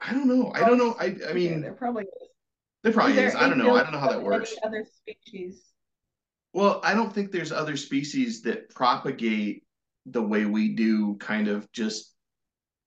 [0.00, 0.52] I don't know.
[0.54, 0.94] I don't know.
[0.98, 2.28] I I Yeah, mean, there probably is.
[2.82, 3.34] There probably is.
[3.34, 3.74] I don't know.
[3.76, 4.54] I don't know how that works.
[4.64, 5.62] Other species?
[6.52, 9.64] Well, I don't think there's other species that propagate
[10.06, 12.14] the way we do, kind of just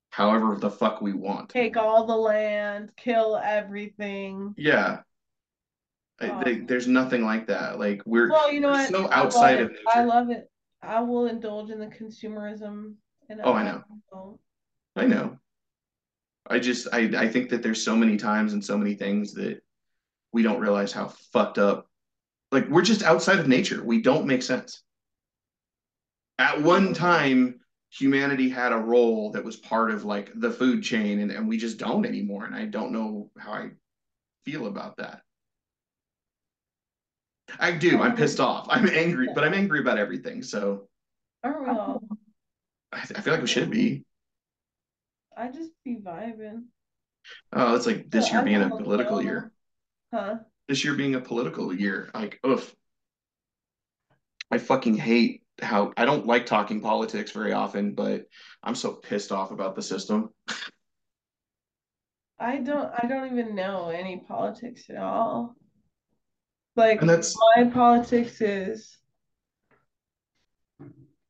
[0.10, 1.50] however the fuck we want.
[1.50, 4.54] Take all the land, kill everything.
[4.58, 5.02] Yeah.
[6.20, 7.80] I- they- um, there's nothing like that.
[7.80, 8.90] Like we're Well, you know what?
[8.90, 9.82] so I outside of nature.
[9.94, 10.50] I love it.
[10.82, 12.96] I will indulge in the consumerism.
[13.30, 14.40] And Oh, I know.
[14.96, 15.40] I know.
[16.48, 19.62] I just I I think that there's so many times and so many things that
[20.34, 21.88] we don't realize how fucked up.
[22.52, 23.84] Like we're just outside of nature.
[23.84, 24.84] We don't make sense.
[26.40, 27.60] At one time,
[27.92, 31.58] humanity had a role that was part of like the food chain, and, and we
[31.58, 32.46] just don't anymore.
[32.46, 33.70] And I don't know how I
[34.44, 35.22] feel about that.
[37.60, 38.02] I do.
[38.02, 38.66] I'm pissed off.
[38.70, 40.42] I'm angry, but I'm angry about everything.
[40.42, 40.88] So
[41.44, 42.04] oh, all?
[42.92, 44.04] I, I feel like we should be.
[45.38, 46.64] I just be vibing.
[47.54, 49.53] Oh, it's like this year being a political year.
[50.14, 50.36] Huh?
[50.68, 52.12] This year being a political year.
[52.14, 52.76] Like, oof.
[54.52, 58.26] I fucking hate how I don't like talking politics very often, but
[58.62, 60.30] I'm so pissed off about the system.
[62.40, 65.56] I don't I don't even know any politics at all.
[66.76, 68.98] Like And that's my politics is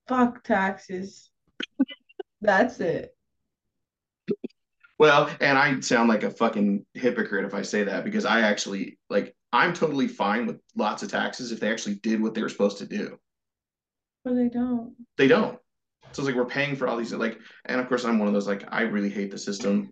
[0.07, 1.29] fuck taxes.
[2.41, 3.15] That's it.
[5.03, 8.97] Well, and I sound like a fucking hypocrite if I say that because I actually
[9.09, 12.47] like I'm totally fine with lots of taxes if they actually did what they were
[12.47, 13.19] supposed to do.
[14.23, 14.93] But they don't.
[15.17, 15.59] They don't.
[16.13, 18.33] So it's like we're paying for all these like, and of course I'm one of
[18.33, 19.91] those like I really hate the system.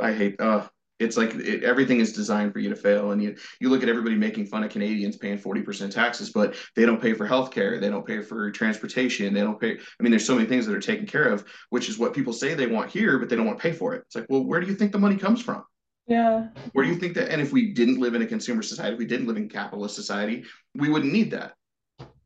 [0.00, 0.40] I hate.
[0.40, 0.66] Uh,
[1.00, 3.88] it's like it, everything is designed for you to fail, and you you look at
[3.88, 7.80] everybody making fun of Canadians paying forty percent taxes, but they don't pay for healthcare,
[7.80, 9.72] they don't pay for transportation, they don't pay.
[9.72, 12.32] I mean, there's so many things that are taken care of, which is what people
[12.32, 14.02] say they want here, but they don't want to pay for it.
[14.06, 15.64] It's like, well, where do you think the money comes from?
[16.06, 16.48] Yeah.
[16.72, 17.30] Where do you think that?
[17.30, 19.94] And if we didn't live in a consumer society, if we didn't live in capitalist
[19.94, 21.54] society, we wouldn't need that.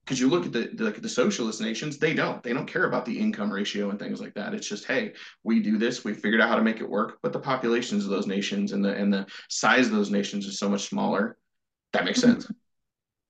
[0.05, 2.43] Because you look at the, the like the socialist nations, they don't.
[2.43, 4.53] They don't care about the income ratio and things like that.
[4.53, 5.15] It's just, hey,
[5.45, 8.11] we do this, we figured out how to make it work, but the populations of
[8.11, 11.39] those nations and the and the size of those nations is so much smaller.
[11.93, 12.51] That makes sense.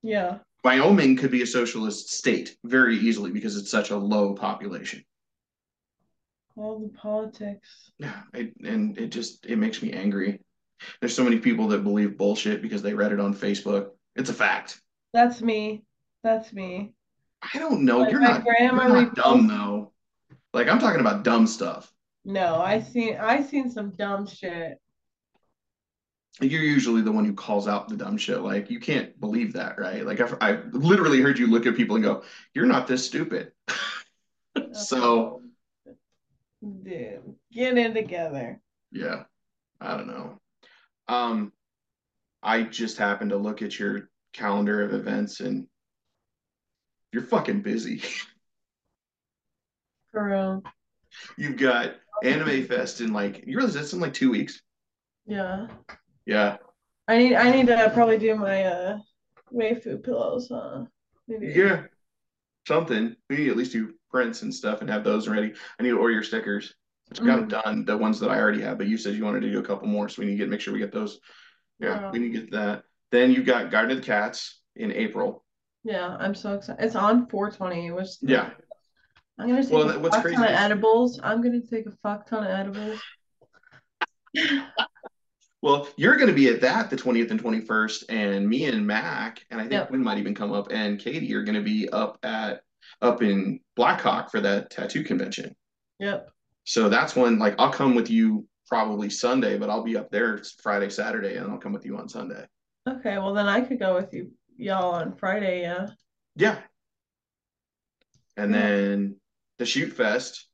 [0.05, 0.37] Yeah.
[0.63, 5.03] Wyoming could be a socialist state very easily because it's such a low population.
[6.55, 7.91] All the politics.
[7.97, 10.41] Yeah, it, and it just it makes me angry.
[10.99, 13.89] There's so many people that believe bullshit because they read it on Facebook.
[14.15, 14.79] It's a fact.
[15.11, 15.83] That's me.
[16.25, 16.91] That's me.
[17.53, 17.99] I don't know.
[17.99, 19.93] Like You're not, grandma you're not dumb though.
[20.55, 21.93] Like I'm talking about dumb stuff.
[22.25, 24.79] No, I seen I seen some dumb shit.
[26.41, 28.41] You're usually the one who calls out the dumb shit.
[28.41, 30.03] Like you can't believe that, right?
[30.03, 32.23] Like I've, I've literally heard you look at people and go,
[32.55, 33.51] "You're not this stupid."
[34.71, 35.43] so
[36.59, 38.59] Dude, get it together.
[38.91, 39.25] yeah,
[39.79, 40.39] I don't know.
[41.07, 41.53] Um,
[42.41, 45.67] I just happened to look at your calendar of events and
[47.15, 47.99] you're fucking busy.
[50.11, 50.63] For real.
[51.37, 54.61] You've got Anime Fest in like you realize that's in like two weeks.
[55.25, 55.67] Yeah.
[56.25, 56.57] Yeah.
[57.07, 58.97] I need I need to probably do my uh
[59.53, 60.83] waifu pillows, huh?
[61.27, 61.53] Maybe.
[61.55, 61.83] Yeah.
[62.67, 63.15] Something.
[63.29, 65.53] We need at least do prints and stuff and have those ready.
[65.79, 66.73] I need to order your stickers.
[67.07, 69.23] Which I've got them done, the ones that I already have, but you said you
[69.23, 70.91] wanted to do a couple more, so we need to get make sure we get
[70.91, 71.19] those.
[71.79, 72.11] Yeah, Yeah.
[72.11, 72.83] we need to get that.
[73.11, 75.44] Then you've got Garden of the Cats in April.
[75.85, 76.83] Yeah, I'm so excited.
[76.83, 78.49] It's on 420, which Yeah.
[79.37, 81.19] I'm gonna take Well, a what's fuck crazy ton of edibles.
[81.21, 82.99] I'm gonna take a fuck ton of edibles.
[85.61, 89.43] Well, you're going to be at that the 20th and 21st, and me and Mac,
[89.49, 89.91] and I think Yep.
[89.93, 92.61] Might even come up, and Katie are going to be up at
[93.01, 95.55] up in Blackhawk for that tattoo convention.
[95.97, 96.29] Yep.
[96.65, 100.39] So that's when, like, I'll come with you probably Sunday, but I'll be up there
[100.61, 102.45] Friday, Saturday, and I'll come with you on Sunday.
[102.87, 105.87] Okay, well then I could go with you y'all on Friday, yeah.
[106.35, 106.59] Yeah.
[108.37, 108.61] And Yeah.
[108.61, 109.15] then
[109.57, 110.47] the Shoot Fest,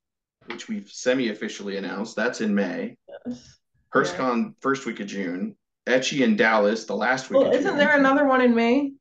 [0.45, 2.97] which we've semi-officially announced, that's in May.
[3.25, 3.57] Yes.
[3.93, 5.57] HurstCon first week of June.
[5.87, 7.77] Etchy in Dallas the last week Well, isn't June.
[7.77, 8.93] there another one in May?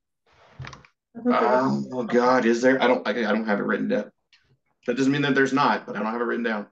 [0.60, 2.80] I thought there was- um, Oh God, is there?
[2.82, 3.06] I don't.
[3.06, 4.10] I, I don't have it written down.
[4.86, 6.66] That doesn't mean that there's not, but I don't have it written down.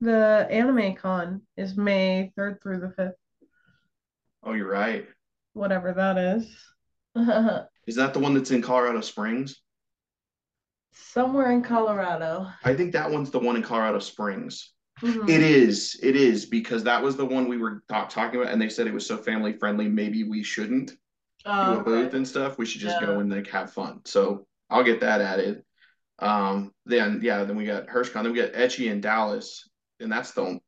[0.00, 3.14] The Anime Con is May 3rd through the 5th,
[4.44, 5.06] Oh, you're right.
[5.58, 6.46] Whatever that is.
[7.86, 9.60] Is that the one that's in Colorado Springs?
[10.92, 12.48] Somewhere in Colorado.
[12.64, 14.72] I think that one's the one in Colorado Springs.
[15.00, 15.28] Mhm.
[15.28, 15.98] It is.
[16.02, 18.86] It is because that was the one we were talk, talking about, and they said
[18.86, 19.88] it was so family friendly.
[19.88, 20.96] Maybe we shouldn't do
[21.46, 22.16] Oh, a booth okay.
[22.16, 22.58] and stuff.
[22.58, 23.06] We should just Yeah.
[23.06, 24.00] go and like have fun.
[24.04, 25.62] So I'll get that added.
[26.18, 28.24] Um, then yeah, then we got HurstCon.
[28.24, 29.68] Then we got Etchy in Dallas,
[30.00, 30.58] and that's the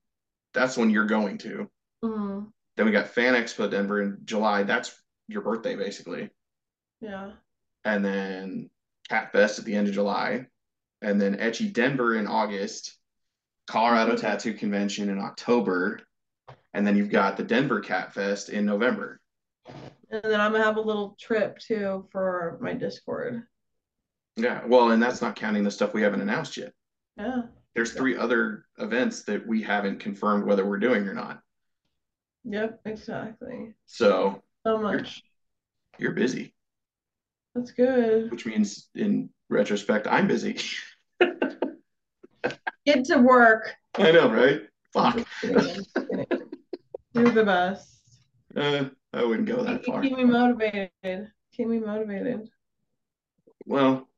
[0.54, 1.68] that's when you're going to.
[2.04, 2.52] Mhm.
[2.80, 4.62] Then we got Fan Expo Denver in July.
[4.62, 6.30] That's your birthday basically.
[7.02, 7.32] Yeah.
[7.84, 8.70] And then
[9.06, 10.46] Cat Fest at the end of July.
[11.02, 12.96] And then Etchy Denver in August.
[13.66, 16.00] Colorado Tattoo Convention in October.
[16.72, 19.20] And then you've got the Denver Cat Fest in November.
[20.10, 23.42] And then I'm gonna have a little trip too for my Discord.
[24.36, 26.72] Yeah, well, and that's not counting the stuff we haven't announced yet.
[27.18, 27.42] Yeah.
[27.74, 31.42] There's three other events that we haven't confirmed whether we're doing or not.
[32.44, 33.74] Yep, exactly.
[33.86, 35.22] So So much.
[35.98, 36.54] you're busy,
[37.54, 38.30] That's good.
[38.30, 40.56] which means in retrospect, I'm busy.
[42.86, 43.74] Get to work.
[43.96, 44.62] I know, right?
[44.92, 45.16] Fuck.
[45.16, 46.26] Just kidding, just kidding.
[47.12, 47.98] You're the best.
[48.56, 50.00] Uh, I wouldn't go that far.
[50.00, 50.90] keep me motivated.
[51.52, 52.48] Keep me motivated.
[53.66, 54.08] Well,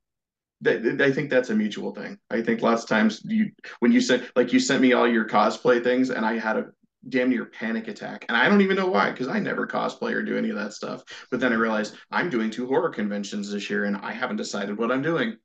[0.65, 2.19] th- th- I think that's a mutual thing.
[2.31, 5.27] I think lots of times you, when you sent, like you sent me all your
[5.27, 6.67] cosplay things, and I had a
[7.09, 10.23] damn near panic attack, and I don't even know why, because I never cosplay or
[10.23, 11.03] do any of that stuff.
[11.31, 14.79] But then I realized I'm doing two horror conventions this year, and I haven't decided
[14.79, 15.37] what I'm doing.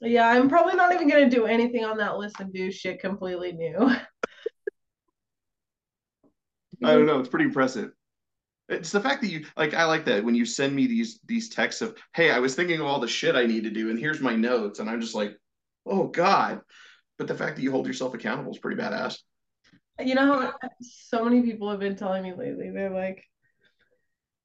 [0.00, 3.52] Yeah, I'm probably not even gonna do anything on that list and do shit completely
[3.52, 3.90] new.
[6.84, 7.20] I don't know.
[7.20, 7.92] It's pretty impressive.
[8.68, 9.74] It's the fact that you like.
[9.74, 12.80] I like that when you send me these these texts of, "Hey, I was thinking
[12.80, 15.14] of all the shit I need to do, and here's my notes," and I'm just
[15.14, 15.38] like,
[15.86, 16.60] "Oh God!"
[17.16, 19.18] But the fact that you hold yourself accountable is pretty badass.
[20.04, 23.24] You know how so many people have been telling me lately, they're like,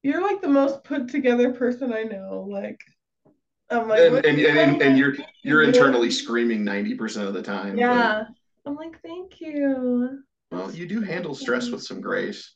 [0.02, 2.48] you're like the most put together person I know.
[2.50, 2.80] Like,
[3.70, 7.72] I'm like, and and, and, and, and you're you're internally screaming 90% of the time.
[7.72, 8.24] but, Yeah.
[8.66, 10.20] I'm like, thank you.
[10.52, 12.56] well, you do handle stress with some grace.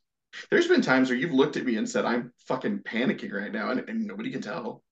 [0.51, 3.71] There's been times where you've looked at me and said, I'm fucking panicking right now,
[3.71, 4.84] and, and nobody can tell.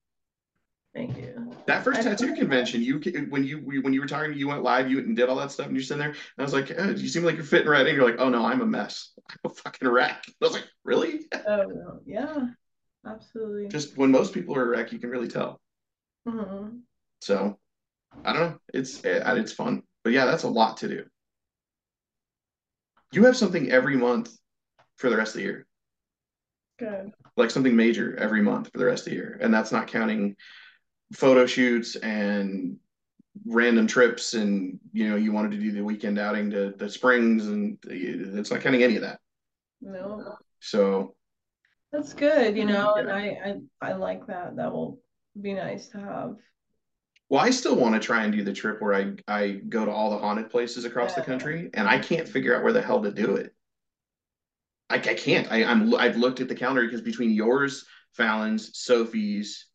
[0.94, 1.50] Thank you.
[1.66, 4.88] That first I- tattoo convention, you when you when you were talking, you went live,
[4.90, 6.90] you and did all that stuff, and you're sitting there, and I was like, eh,
[6.96, 7.94] you seem like you're fitting right in.
[7.96, 9.10] You're like, oh no, I'm a mess.
[9.30, 10.24] I'm a fucking wreck.
[10.28, 11.20] I was like, really?
[11.46, 12.00] Oh no.
[12.06, 12.46] Yeah.
[13.06, 13.68] Absolutely.
[13.68, 15.60] Just when most people are a wreck, you can really tell.
[16.28, 16.80] Mhm.
[17.20, 17.58] So
[18.24, 18.58] I don't know.
[18.72, 21.04] It's eh, it's fun, but yeah, that's a lot to do.
[23.12, 24.30] You have something every month
[24.96, 25.66] for the rest of the year.
[26.78, 27.12] Good.
[27.36, 29.38] like something major every month for the rest of the year.
[29.40, 30.34] And that's not counting
[31.12, 32.76] photo shoots and
[33.46, 37.46] random trips and you know you wanted to do the weekend outing to the springs
[37.46, 39.20] and it's not counting any of that.
[39.80, 40.36] No.
[40.60, 41.14] So
[41.92, 44.56] That's good, you know, and I, I I like that.
[44.56, 45.00] That will
[45.40, 46.36] be nice to have.
[47.28, 49.90] well I still want to try and do the trip where I I go to
[49.90, 53.02] all the haunted places across the country and I can't figure out where the hell
[53.02, 53.54] to do it.
[54.90, 55.50] I, I can't.
[55.50, 59.66] I, I'm I've looked at the calendar because between yours, Fallon's, Sophie's,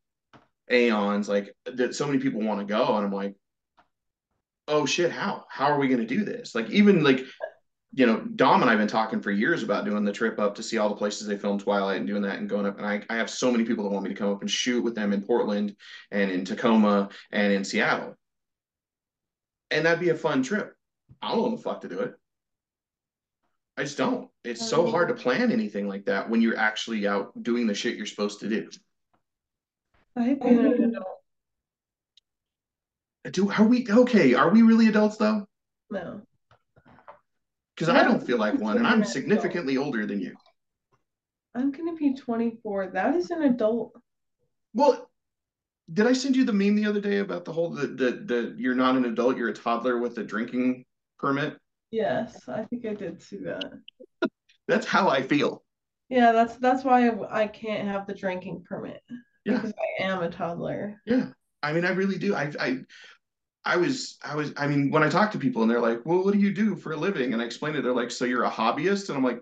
[0.72, 3.36] Aeon's, like that so many people want to go, and I'm like,
[4.68, 5.46] oh shit, how?
[5.50, 6.56] How are we gonna do this?
[6.56, 7.26] Like even like
[7.94, 10.64] you know, Dom and I've been talking for years about doing the trip up to
[10.64, 12.78] see all the places they filmed Twilight and doing that and going up.
[12.78, 14.84] And I, I have so many people that want me to come up and shoot
[14.84, 15.76] with them in Portland
[16.12, 18.16] and in Tacoma and in Seattle.
[19.72, 20.76] And that'd be a fun trip.
[21.22, 22.14] I don't know the fuck to do it.
[23.76, 24.30] I just don't.
[24.44, 24.92] It's so mm.
[24.92, 28.42] hard to plan anything like that when you're actually out doing the shit you're supposed
[28.42, 28.70] to do.
[30.20, 31.08] I hate being an adult.
[33.32, 34.34] Do are we okay?
[34.34, 35.48] Are we really adults though?
[35.90, 36.22] No.
[37.74, 40.36] Because I don't feel like one, and I'm significantly older than you.
[41.56, 42.88] I'm gonna be 24.
[42.88, 43.94] That is an adult.
[44.74, 45.10] Well,
[45.94, 48.56] did I send you the meme the other day about the whole the the, the
[48.58, 50.84] you're not an adult, you're a toddler with a drinking
[51.18, 51.58] permit?
[51.92, 53.72] Yes, I think I did see that.
[54.68, 55.64] That's how I feel.
[56.10, 59.02] Yeah, that's that's why I can't have the drinking permit.
[59.46, 59.56] Yeah.
[59.56, 61.02] Because I am a toddler.
[61.06, 61.28] Yeah.
[61.62, 62.36] I mean, I really do.
[62.36, 62.78] I I
[63.66, 66.24] I was I was I mean, when I talk to people and they're like, "Well,
[66.24, 68.46] what do you do for a living?" and I explain it, they're like, "So you're
[68.46, 69.42] a hobbyist?" and I'm like,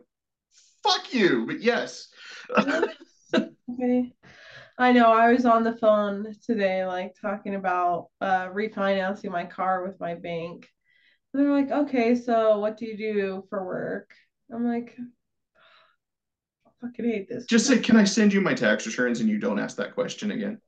[0.84, 2.10] "Fuck you!" But yes.
[3.36, 4.14] okay.
[4.80, 9.84] I know I was on the phone today, like talking about uh, refinancing my car
[9.84, 10.68] with my bank.
[11.34, 14.14] And they're like, okay, so what do you do for work?
[14.52, 14.95] I'm like,
[16.82, 17.45] fucking hate this.
[17.45, 20.32] Just say, "Can I send you my tax returns?" and you don't ask that question
[20.32, 20.59] again.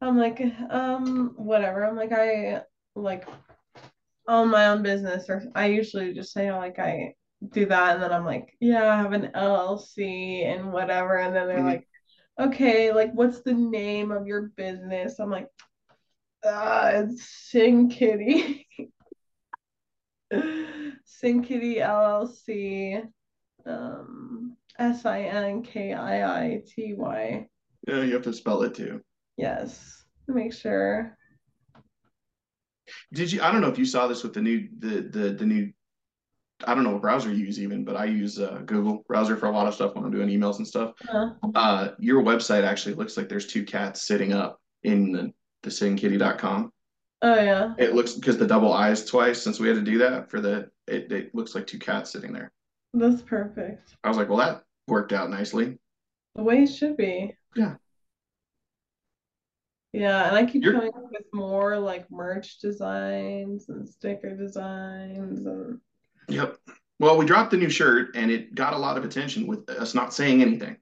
[0.00, 1.84] I'm like, um, whatever.
[1.84, 2.62] I'm like, I
[2.94, 3.26] like
[4.28, 7.14] own my own business, or I usually just say like I
[7.50, 11.46] do that, and then I'm like, yeah, I have an LLC and whatever, and then
[11.46, 11.64] they're Mhm.
[11.64, 11.88] like,
[12.38, 15.18] okay, like what's the name of your business?
[15.18, 15.48] I'm like,
[16.44, 18.66] ah, it's Sin Kitty.
[21.04, 23.02] Sin Kitty LLC.
[23.64, 27.48] Um, S I N K I I T Y.
[27.86, 29.00] Yeah, you have to spell it too.
[29.36, 30.04] Yes.
[30.28, 31.16] Make sure.
[33.12, 33.42] Did you?
[33.42, 35.72] I don't know if you saw this with the new the the the new.
[36.66, 39.46] I don't know what browser you use even, but I use uh, Google browser for
[39.46, 40.94] a lot of stuff when I'm doing emails and stuff.
[41.12, 45.32] Uh, Uh, your website actually looks like there's two cats sitting up in the
[45.64, 46.72] the sinkitty.com.
[47.22, 47.74] oh yeah.
[47.78, 50.70] It looks because the double eyes twice since we had to do that for the
[50.86, 52.50] it, it looks like two cats sitting there.
[52.94, 53.94] That's perfect.
[54.02, 55.78] I was like, well, that worked out nicely.
[56.34, 57.34] The way it should be.
[57.54, 57.74] Yeah.
[59.92, 65.46] Yeah, and I keep You're- coming up with more like merch designs and sticker designs
[65.46, 65.80] and
[66.28, 66.56] Yep.
[66.98, 69.94] Well, we dropped the new shirt and it got a lot of attention with us
[69.94, 70.76] not saying anything.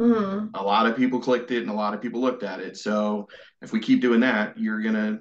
[0.00, 0.50] Mhm.
[0.54, 2.76] A lot of people clicked it and a lot of people looked at it.
[2.76, 3.28] So
[3.60, 5.20] if we keep doing that, you're gonna.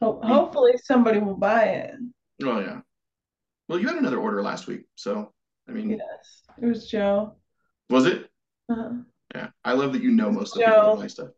[0.00, 1.94] Ho- hopefully somebody will buy it.
[2.42, 2.80] Oh yeah.
[3.68, 5.32] Well, you had another order last week, so
[5.68, 6.42] I mean, Yes.
[6.60, 7.36] It was Joe.
[7.94, 8.28] Was it?
[8.68, 8.90] Uh-huh.
[9.34, 9.48] Yeah.
[9.64, 11.28] I love that you know most of the people buy stuff.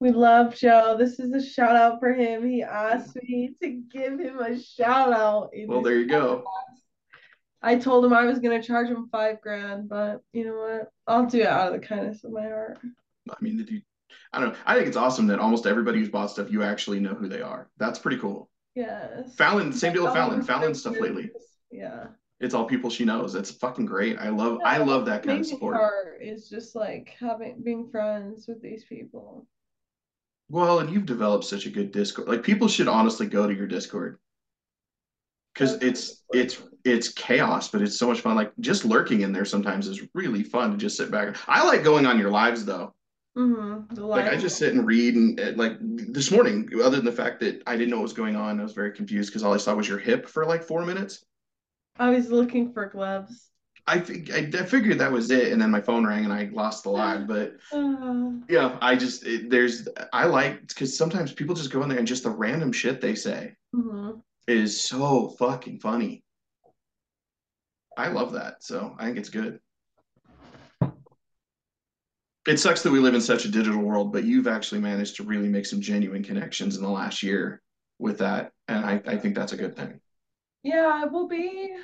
[0.00, 0.96] We love Joe.
[0.98, 2.44] This is a shout out for him.
[2.44, 5.50] He asked me to give him a shout out.
[5.68, 6.44] Well, there you go.
[7.62, 10.90] I told him I was gonna charge him five grand, but you know what?
[11.06, 12.78] I'll do it out of the kindness of my heart.
[13.30, 13.84] I mean?
[14.32, 14.58] I don't know.
[14.66, 17.40] I think it's awesome that almost everybody who's bought stuff, you actually know who they
[17.40, 17.70] are.
[17.78, 18.50] That's pretty cool.
[18.74, 19.36] Yes.
[19.36, 20.42] Fallon, same deal with All Fallon.
[20.42, 21.30] Fallon stuff lately.
[21.70, 22.06] Yeah.
[22.42, 23.36] It's all people she knows.
[23.36, 24.18] It's fucking great.
[24.18, 24.58] I love.
[24.64, 25.76] I love that kind of support.
[25.76, 29.46] part is just like having being friends with these people.
[30.48, 32.28] Well, and you've developed such a good Discord.
[32.28, 34.18] Like people should honestly go to your Discord
[35.54, 38.34] because it's it's it's chaos, but it's so much fun.
[38.34, 41.36] Like just lurking in there sometimes is really fun to just sit back.
[41.46, 42.92] I like going on your lives though.
[43.38, 44.02] Mm-hmm.
[44.02, 47.38] Like I just sit and read and uh, like this morning, other than the fact
[47.40, 49.58] that I didn't know what was going on, I was very confused because all I
[49.58, 51.24] saw was your hip for like four minutes.
[51.96, 53.48] I was looking for gloves.
[53.86, 56.48] I think I, I figured that was it, and then my phone rang and I
[56.52, 57.26] lost the live.
[57.26, 61.88] But Uh, yeah, I just it, there's I like because sometimes people just go in
[61.88, 64.22] there and just the random shit they say mhm.
[64.46, 66.24] is so fucking funny.
[67.96, 69.60] I love that, so I think it's good.
[72.48, 75.22] It sucks that we live in such a digital world, but you've actually managed to
[75.22, 77.62] really make some genuine connections in the last year
[77.98, 80.00] with that, and I, I think that's a good thing.
[80.62, 81.74] Yeah, it will be.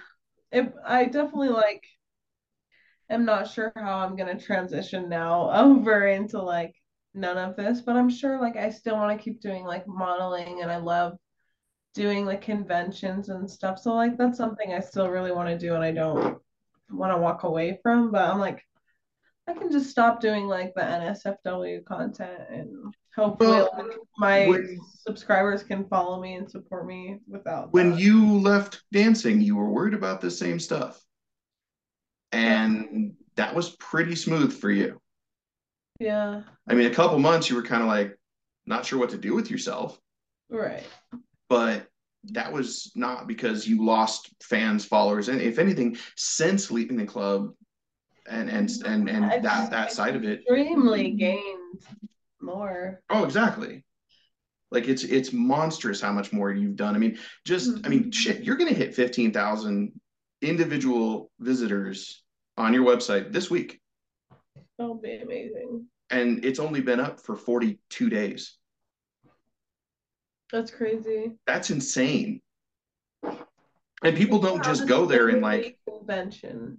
[0.53, 1.85] It, I definitely like
[3.11, 6.75] I'm not sure how I'm gonna transition now over into like
[7.15, 10.63] none of this, but I'm sure like I still want to keep doing like modeling
[10.63, 11.19] and I love
[11.95, 13.79] doing like conventions and stuff.
[13.81, 16.41] So like that's something I still really want to do and I don't
[16.91, 18.65] want to walk away from, but I'm like
[19.49, 25.63] I can just stop doing like the NSFW content and hopefully Well, my when- subscribers
[25.63, 28.01] can follow me and support me without When that.
[28.01, 31.03] you left dancing, you were worried about the same stuff,
[32.33, 35.01] and that was pretty smooth for you.
[36.01, 38.17] Yeah, I mean, a couple months you were kind of like
[38.67, 39.99] not sure what to do with yourself,
[40.49, 40.85] right.
[41.49, 41.89] but
[42.25, 47.53] that was not because you lost fans, followers, and if anything, since leaving the club,
[48.29, 50.41] and and and and that that side of it.
[50.41, 51.81] Extremely gained
[52.49, 53.01] more.
[53.11, 53.85] Oh, exactly.
[54.71, 56.95] Like it's it's monstrous how much more you've done.
[56.95, 58.11] I mean, just I mean, mm-hmm.
[58.11, 59.93] shit, you're gonna hit fifteen thousand
[60.43, 62.23] individual visitors
[62.57, 63.81] on your website this week,
[64.79, 65.87] That'll be amazing.
[66.11, 68.57] and it's only been up for forty two days.
[70.53, 71.33] That's crazy.
[71.47, 72.41] That's insane.
[74.03, 76.79] And people don't Yeah, just go there and like, convention.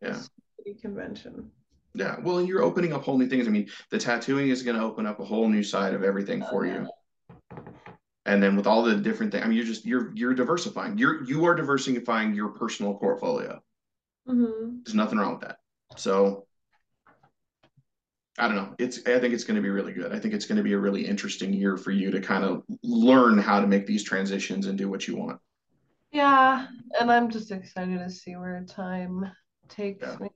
[0.00, 0.20] Yeah.
[0.58, 1.50] City convention.
[1.94, 3.46] Yeah, well, and you're opening up whole new things.
[3.48, 6.44] I mean, the tattooing is going to open up a whole new side of everything
[6.44, 6.88] for you.
[8.26, 10.96] And then with all the different things, I mean, you're just you're you're diversifying.
[10.98, 13.62] You're you are diversifying your personal portfolio.
[14.26, 15.58] hmm There's nothing wrong with that.
[15.96, 16.46] So
[18.38, 18.74] I don't know.
[18.78, 20.12] It's I think it's going to be really good.
[20.12, 22.62] I think it's going to be a really interesting year for you to kind of
[22.82, 25.40] learn how to make these transitions and do what you want.
[26.12, 26.66] Yeah,
[26.98, 29.30] and I'm just excited to see where time
[29.68, 30.16] takes Yeah.
[30.18, 30.29] me.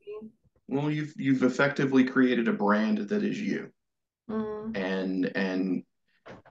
[0.69, 3.71] Well, you've you've effectively created a brand that is you.
[4.31, 4.77] Mm.
[4.77, 5.85] And and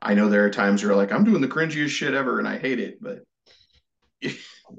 [0.01, 2.47] I know there are times where you're like, I'm doing the cringiest shit ever and
[2.47, 3.19] I hate it, but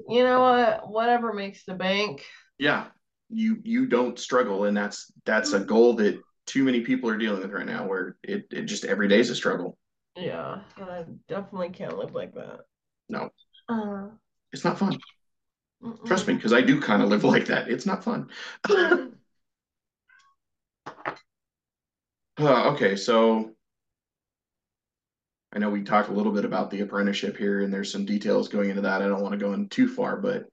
[0.09, 0.89] You know what?
[0.89, 2.25] Whatever makes the bank.
[2.57, 2.87] yeah,
[3.29, 7.41] you you don't struggle, and that's that's a goal that too many people are dealing
[7.41, 9.77] with right now, where it, it just every day is a struggle.
[10.15, 12.61] Yeah, I definitely can't live like that.
[13.09, 13.29] No.
[13.67, 14.07] Uh,
[14.53, 14.97] It's not fun.
[15.83, 16.05] mm-mm.
[16.05, 17.69] Trust me, because I do kind of live like that.
[17.69, 18.29] It's not fun.
[22.39, 23.51] Uh, okay, so
[25.53, 28.49] I know we talked a little bit about the apprenticeship here, and there's some details
[28.49, 29.01] going into that.
[29.01, 30.45] I don't want to go in too far, but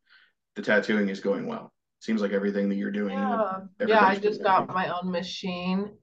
[0.55, 1.73] the tattooing is going well.
[2.01, 3.19] Seems like everything that you're doing.
[3.19, 4.05] Yeah, yeah.
[4.05, 5.97] I just got my own machine.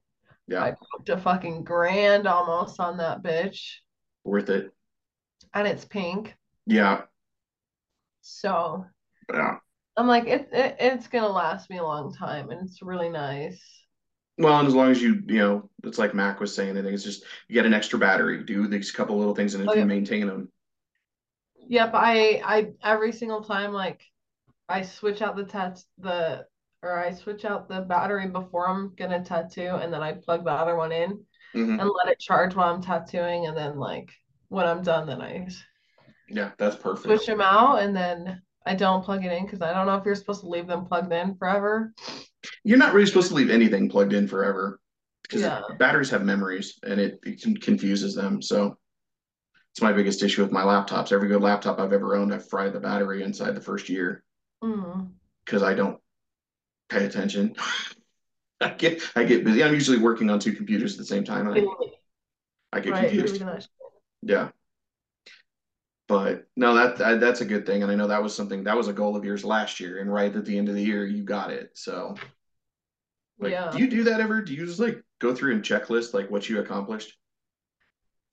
[0.47, 3.59] Yeah, I booked a fucking grand almost on that bitch,
[4.23, 4.71] worth it.
[5.53, 6.35] and it's pink.
[6.65, 7.03] Yeah,
[8.21, 8.85] So
[9.33, 9.57] yeah.
[9.97, 13.61] I'm like, it, it it's gonna last me a long time, and it's really nice.
[14.39, 16.93] Well, and as long as you, you know, it's like Mac was saying, I think
[16.93, 19.75] it's just you get an extra battery, do these couple little things, and if Oh,
[19.75, 19.85] you yeah.
[19.85, 20.49] maintain them,
[21.67, 24.01] Yep, I I every single time like
[24.69, 26.47] I switch out the tat the
[26.83, 30.51] or I switch out the battery before I'm gonna tattoo, and then I plug the
[30.51, 31.79] other one in Mhm.
[31.79, 34.11] and let it charge while I'm tattooing, and then like
[34.49, 35.49] when I'm done, then I
[36.27, 37.03] yeah, that's perfect.
[37.03, 40.05] switch them out, and then I don't plug it in because I don't know if
[40.05, 41.93] you're supposed to leave them plugged in forever.
[42.63, 44.79] You're not really supposed to leave anything plugged in forever
[45.23, 45.61] because Yeah.
[45.77, 48.41] batteries have memories and it, it confuses them.
[48.41, 48.77] So
[49.71, 51.11] it's my biggest issue with my laptops.
[51.11, 54.23] Every good laptop I've ever owned, I've fried the battery inside the first year
[54.63, 55.11] Mm.
[55.45, 55.99] because I don't
[56.89, 57.55] pay attention.
[58.61, 59.63] I get I get busy.
[59.63, 61.65] I'm usually working on two computers at the same time I,
[62.73, 63.33] I get Right, confused.
[63.35, 63.71] leaving that shit.
[64.21, 64.49] Yeah.
[66.09, 68.75] But no, that, that that's a good thing, and I know that was something that
[68.75, 71.05] was a goal of yours last year, and right at the end of the year,
[71.05, 71.69] you got it.
[71.75, 72.15] So,
[73.39, 74.41] like, Yeah, do you do that ever?
[74.41, 77.15] Do you just like go through and checklist like what you accomplished?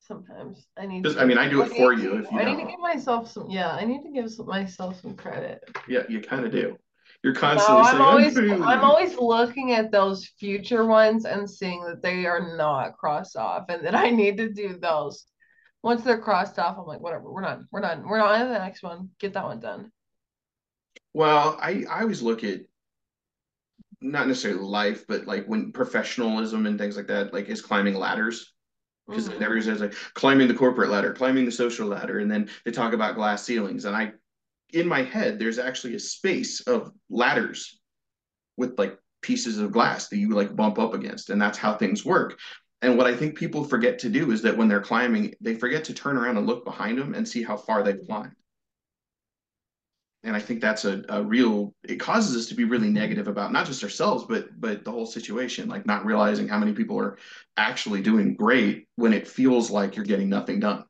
[0.00, 1.22] sometimes I need Just, to.
[1.22, 3.28] I mean, I do it for need you if you I need to give myself
[3.28, 3.50] some.
[3.50, 5.68] Yeah, I need to give some- myself some credit.
[5.88, 6.78] Yeah, you kind of do.
[7.24, 11.50] You're No, constantly I'm saying, always failing." I'm always looking at those future ones and
[11.50, 15.26] seeing that they are not crossed off and that I need to do those.
[15.86, 17.68] Once they're crossed off, I'm like, whatever, we're done.
[17.70, 18.04] We're done.
[18.04, 19.10] We're not on to the next one.
[19.20, 19.92] Get that one done.
[21.14, 22.62] Well, I I always look at
[24.00, 28.52] not necessarily life, but like when professionalism and things like that, like is climbing ladders.
[29.06, 29.40] because Mhm.
[29.40, 32.92] everybody says like climbing the corporate ladder, climbing the social ladder, and then they talk
[32.92, 33.84] about glass ceilings.
[33.84, 34.12] And I,
[34.72, 37.78] in my head, there's actually a space of ladders
[38.56, 42.04] with like pieces of glass that you like bump up against, and that's how things
[42.04, 42.36] work.
[42.82, 45.84] And what I think people forget to do is that when they're climbing, they forget
[45.84, 48.34] to turn around and look behind them and see how far they've climbed.
[50.22, 53.52] And I think that's a, a real it causes us to be really negative about
[53.52, 57.16] not just ourselves, but but the whole situation, like not realizing how many people are
[57.56, 60.84] actually doing great when it feels like you're getting nothing done.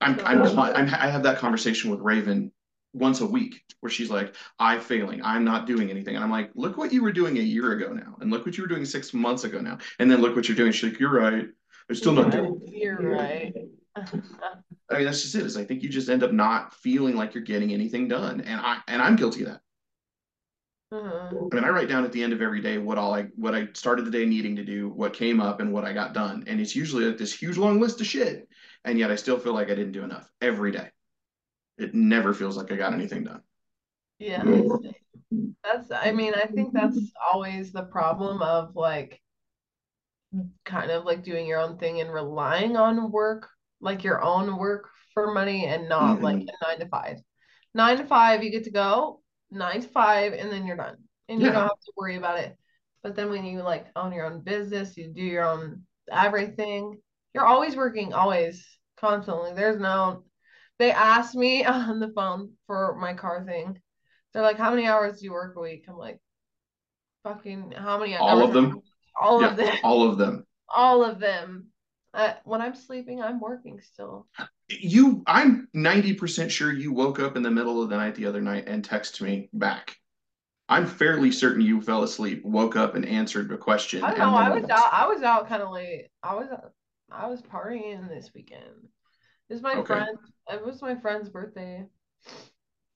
[0.00, 2.50] I'm, I'm, I'm I have that conversation with Raven
[2.92, 5.22] once a week where she's like, I'm failing.
[5.24, 6.14] I'm not doing anything.
[6.14, 8.16] And I'm like, look what you were doing a year ago now.
[8.20, 9.78] And look what you were doing six months ago now.
[9.98, 10.72] And then look what you're doing.
[10.72, 11.46] She's like, you're right.
[11.88, 12.74] I'm still not doing it.
[12.74, 13.54] You're right.
[13.96, 15.44] I mean, that's just it.
[15.44, 18.40] Is I think you just end up not feeling like you're getting anything done.
[18.42, 19.60] And I and I'm guilty of that.
[20.92, 21.48] Mhm.
[21.50, 23.54] I mean, I write down at the end of every day what all I what
[23.54, 26.44] I started the day needing to do, what came up, and what I got done.
[26.46, 28.48] And it's usually like this huge long list of shit.
[28.84, 30.90] And yet I still feel like I didn't do enough every day.
[31.78, 33.42] It never feels like I got anything done.
[34.18, 34.44] Yeah.
[35.64, 36.98] That's, I mean, I think that's
[37.32, 39.20] always the problem of like
[40.64, 43.48] kind of like doing your own thing and relying on work
[43.82, 46.24] like your own work for money and not mm-hmm.
[46.24, 47.18] like a nine to five.
[47.74, 49.20] Nine to five, you get to go
[49.50, 50.96] nine to five, and then you're done,
[51.28, 51.46] and yeah.
[51.46, 52.56] you don't have to worry about it.
[53.02, 56.98] But then when you like own your own business, you do your own everything.
[57.34, 58.64] You're always working, always,
[58.96, 59.52] constantly.
[59.52, 60.24] There's no.
[60.82, 63.80] They asked me on the phone for my car thing.
[64.32, 66.18] They're like, "How many hours do you work a week?" I'm like,
[67.22, 68.22] "Fucking how many?" Hours?
[68.22, 68.82] All of them.
[69.20, 69.76] All yeah, of them.
[69.84, 70.44] All of them.
[70.74, 71.66] All of them.
[72.12, 74.26] Uh, when I'm sleeping, I'm working still.
[74.68, 78.40] You, I'm 90% sure you woke up in the middle of the night the other
[78.40, 79.96] night and texted me back.
[80.68, 84.02] I'm fairly certain you fell asleep, woke up, and answered the question.
[84.02, 84.34] I know.
[84.34, 84.92] I was out.
[84.92, 86.08] I was out kind of late.
[86.24, 86.48] I was.
[87.10, 88.88] I was partying this weekend.
[89.52, 89.86] It was my okay.
[89.86, 90.18] friend.
[90.50, 91.84] It was my friend's birthday.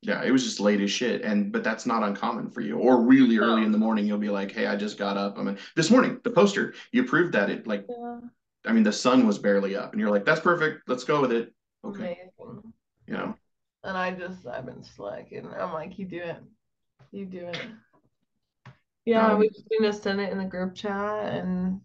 [0.00, 2.78] Yeah, it was just late as shit, and but that's not uncommon for you.
[2.78, 3.66] Or really early no.
[3.66, 6.18] in the morning, you'll be like, "Hey, I just got up." I mean, this morning
[6.24, 8.20] the poster you proved that it like yeah.
[8.64, 10.88] I mean, the sun was barely up, and you're like, "That's perfect.
[10.88, 11.52] Let's go with it."
[11.84, 12.30] Okay.
[12.40, 12.72] Amazing.
[13.06, 13.34] You know.
[13.84, 15.46] And I just I've been slacking.
[15.60, 16.42] I'm like, you do it.
[17.12, 17.60] You do it.
[19.04, 21.82] Yeah, um, we just need to send it in the group chat and.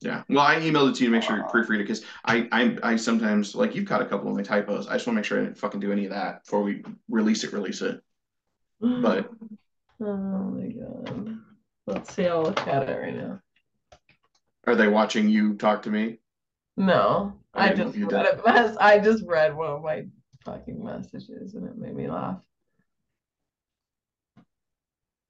[0.00, 2.48] Yeah, well, I emailed it to you to make sure you proofread it because I,
[2.52, 4.88] I I sometimes like you've caught a couple of my typos.
[4.88, 6.84] I just want to make sure I didn't fucking do any of that before we
[7.08, 7.52] release it.
[7.52, 8.02] Release it.
[8.80, 9.30] But.
[9.98, 11.38] Oh my god.
[11.86, 12.26] Let's see.
[12.26, 13.40] I'll look at it right now.
[14.66, 16.18] Are they watching you talk to me?
[16.76, 18.76] No, I, I just read a mess.
[18.78, 20.04] I just read one of my
[20.44, 22.42] fucking messages and it made me laugh.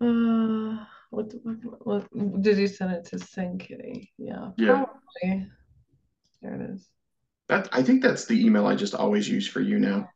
[0.87, 1.33] Uh, what,
[1.85, 4.13] what, what did you send it to Sin Kitty?
[4.19, 4.85] Yeah, yeah.
[4.85, 5.49] Probably.
[6.43, 6.89] There it is.
[7.49, 10.09] That I think that's the email I just always use for you now.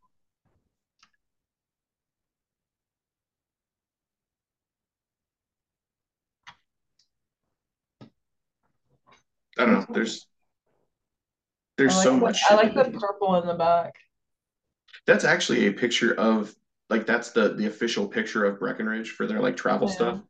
[9.59, 9.87] I don't know.
[9.91, 10.27] There's
[11.77, 12.43] there's like so the, much.
[12.49, 13.95] I like the purple in the back.
[15.07, 16.55] That's actually a picture of
[16.89, 19.95] like that's the the official picture of Breckenridge for their like travel yeah.
[19.95, 20.21] stuff.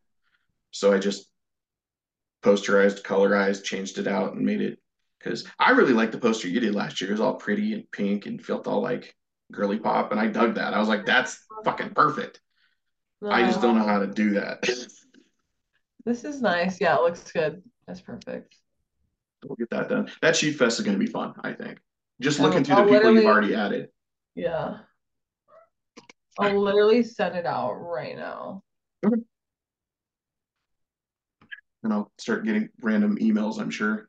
[0.70, 1.30] So I just
[2.42, 4.78] posterized, colorized, changed it out, and made it
[5.18, 7.10] because I really liked the poster you did last year.
[7.10, 9.14] It was all pretty and pink and felt all like
[9.52, 10.74] girly pop, and I dug that.
[10.74, 12.40] I was like, that's fucking perfect.
[13.20, 13.30] No.
[13.30, 14.62] I just don't know how to do that.
[16.04, 16.80] this is nice.
[16.80, 17.62] Yeah, it looks good.
[17.86, 18.56] That's perfect
[19.44, 20.10] we'll get that done.
[20.22, 21.78] That sheet fest is going to be fun, I think.
[22.20, 23.88] Just looking through the people you've already added.
[24.34, 24.78] Yeah.
[26.38, 28.62] I'll literally send it out right now.
[29.04, 29.22] Okay.
[31.82, 34.08] And I'll start getting random emails, I'm sure.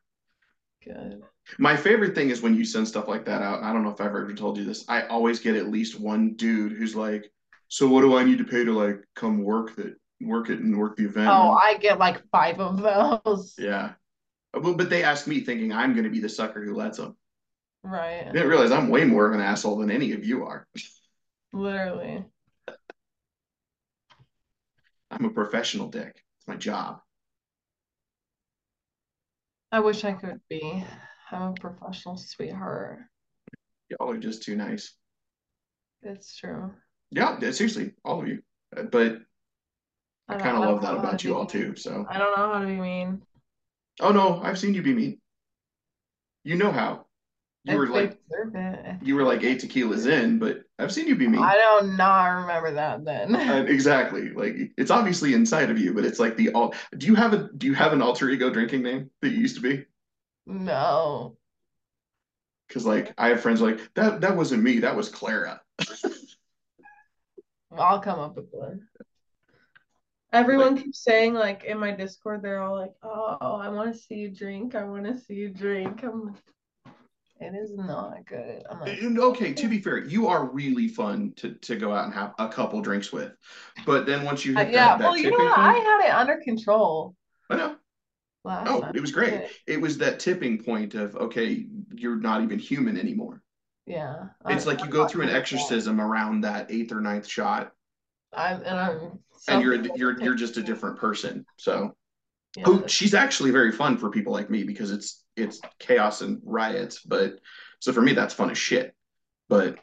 [0.84, 1.22] Good.
[1.58, 3.62] My favorite thing is when you send stuff like that out.
[3.62, 4.84] I don't know if I've ever told you this.
[4.88, 7.30] I always get at least one dude who's like,
[7.68, 10.76] "So what do I need to pay to like come work that work it and
[10.78, 13.54] work the event?" Oh, I get like five of those.
[13.58, 13.94] Yeah,
[14.54, 17.16] well, but they ask me thinking I'm going to be the sucker who lets them.
[17.82, 18.24] Right.
[18.26, 20.66] They didn't realize I'm way more of an asshole than any of you are.
[21.52, 22.24] Literally.
[25.10, 26.22] I'm a professional dick.
[26.38, 27.00] It's my job.
[29.72, 30.84] I wish I could be.
[31.30, 32.98] I'm a professional sweetheart.
[33.88, 34.94] Y'all are just too nice.
[36.02, 36.72] It's true.
[37.10, 38.42] Yeah, seriously, all of you.
[38.70, 39.18] But
[40.28, 41.74] I, I kind of love that about you all too.
[41.76, 43.22] So I don't know how to be mean.
[44.00, 45.20] Oh no, I've seen you be mean.
[46.44, 47.06] You know how.
[47.64, 48.18] You were like
[49.02, 51.40] you were like eight tequilas in, but I've seen you be mean.
[51.42, 53.36] I don't not remember that then.
[53.36, 54.30] uh, exactly.
[54.30, 56.74] Like it's obviously inside of you, but it's like the all.
[56.98, 59.54] Do you have a Do you have an alter ego drinking name that you used
[59.56, 59.84] to be?
[60.44, 61.36] No.
[62.66, 64.22] Because like I have friends like that.
[64.22, 64.80] That wasn't me.
[64.80, 65.60] That was Clara.
[67.78, 68.88] I'll come up with one.
[70.32, 74.00] Everyone like, keeps saying like in my Discord, they're all like, "Oh, I want to
[74.00, 74.74] see you drink.
[74.74, 76.42] I want to see you drink." I'm like,
[77.42, 78.62] it is not good.
[78.70, 79.52] I'm like, okay.
[79.52, 82.80] To be fair, you are really fun to to go out and have a couple
[82.80, 83.32] drinks with,
[83.86, 86.40] but then once you hit uh, yeah, that, well, you know I had it under
[86.44, 87.14] control.
[87.50, 87.76] I know.
[88.44, 89.44] Last oh, it was great.
[89.66, 93.42] It was that tipping point of okay, you're not even human anymore.
[93.86, 94.26] Yeah.
[94.48, 96.02] It's I, like you go through an exorcism that.
[96.02, 97.72] around that eighth or ninth shot.
[98.32, 99.18] I'm and I'm
[99.48, 101.44] and you're you're you're just a different person.
[101.56, 101.94] So,
[102.56, 102.64] yeah.
[102.66, 107.00] oh, she's actually very fun for people like me because it's it's chaos and riots.
[107.00, 107.38] But
[107.80, 108.94] so for me, that's fun as shit.
[109.48, 109.78] But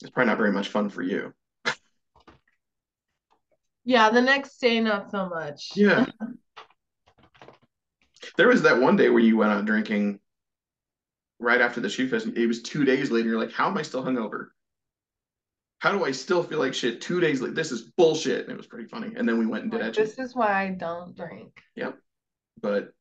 [0.00, 1.32] it's probably not very much fun for you.
[3.84, 5.70] Yeah, the next day, not so much.
[5.74, 6.06] Yeah.
[8.36, 10.20] there was that one day where you went out drinking
[11.40, 12.28] right after the shoe fest.
[12.28, 13.28] It was two days later.
[13.28, 14.48] You're like, how am I still hungover?
[15.82, 17.54] how do I still feel like shit two days later?
[17.54, 18.42] This is bullshit.
[18.42, 19.14] And it was pretty funny.
[19.16, 21.60] And then we went and did like, This is why I don't drink.
[21.74, 21.98] Yep.
[22.60, 22.92] But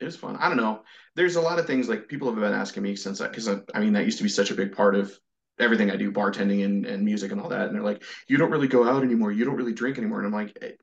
[0.00, 0.36] it was fun.
[0.36, 0.82] I don't know.
[1.14, 3.58] There's a lot of things like people have been asking me since that because I,
[3.74, 5.12] I mean that used to be such a big part of
[5.58, 7.66] everything I do, bartending and, and music and all that.
[7.68, 9.30] And they're like, you don't really go out anymore.
[9.32, 10.18] You don't really drink anymore.
[10.18, 10.80] And I'm like, it,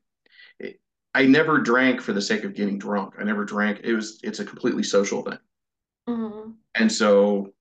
[0.58, 0.80] it,
[1.14, 3.14] I never drank for the sake of getting drunk.
[3.18, 3.80] I never drank.
[3.84, 5.38] It was it's a completely social thing.
[6.08, 6.52] Mm-hmm.
[6.74, 7.52] And so,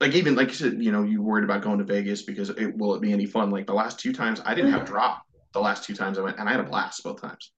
[0.00, 2.76] like even like you said, you know, you worried about going to Vegas because it
[2.76, 3.50] will it be any fun?
[3.50, 5.22] Like the last two times, I didn't have drop.
[5.52, 7.52] The last two times I went, and I had a blast both times.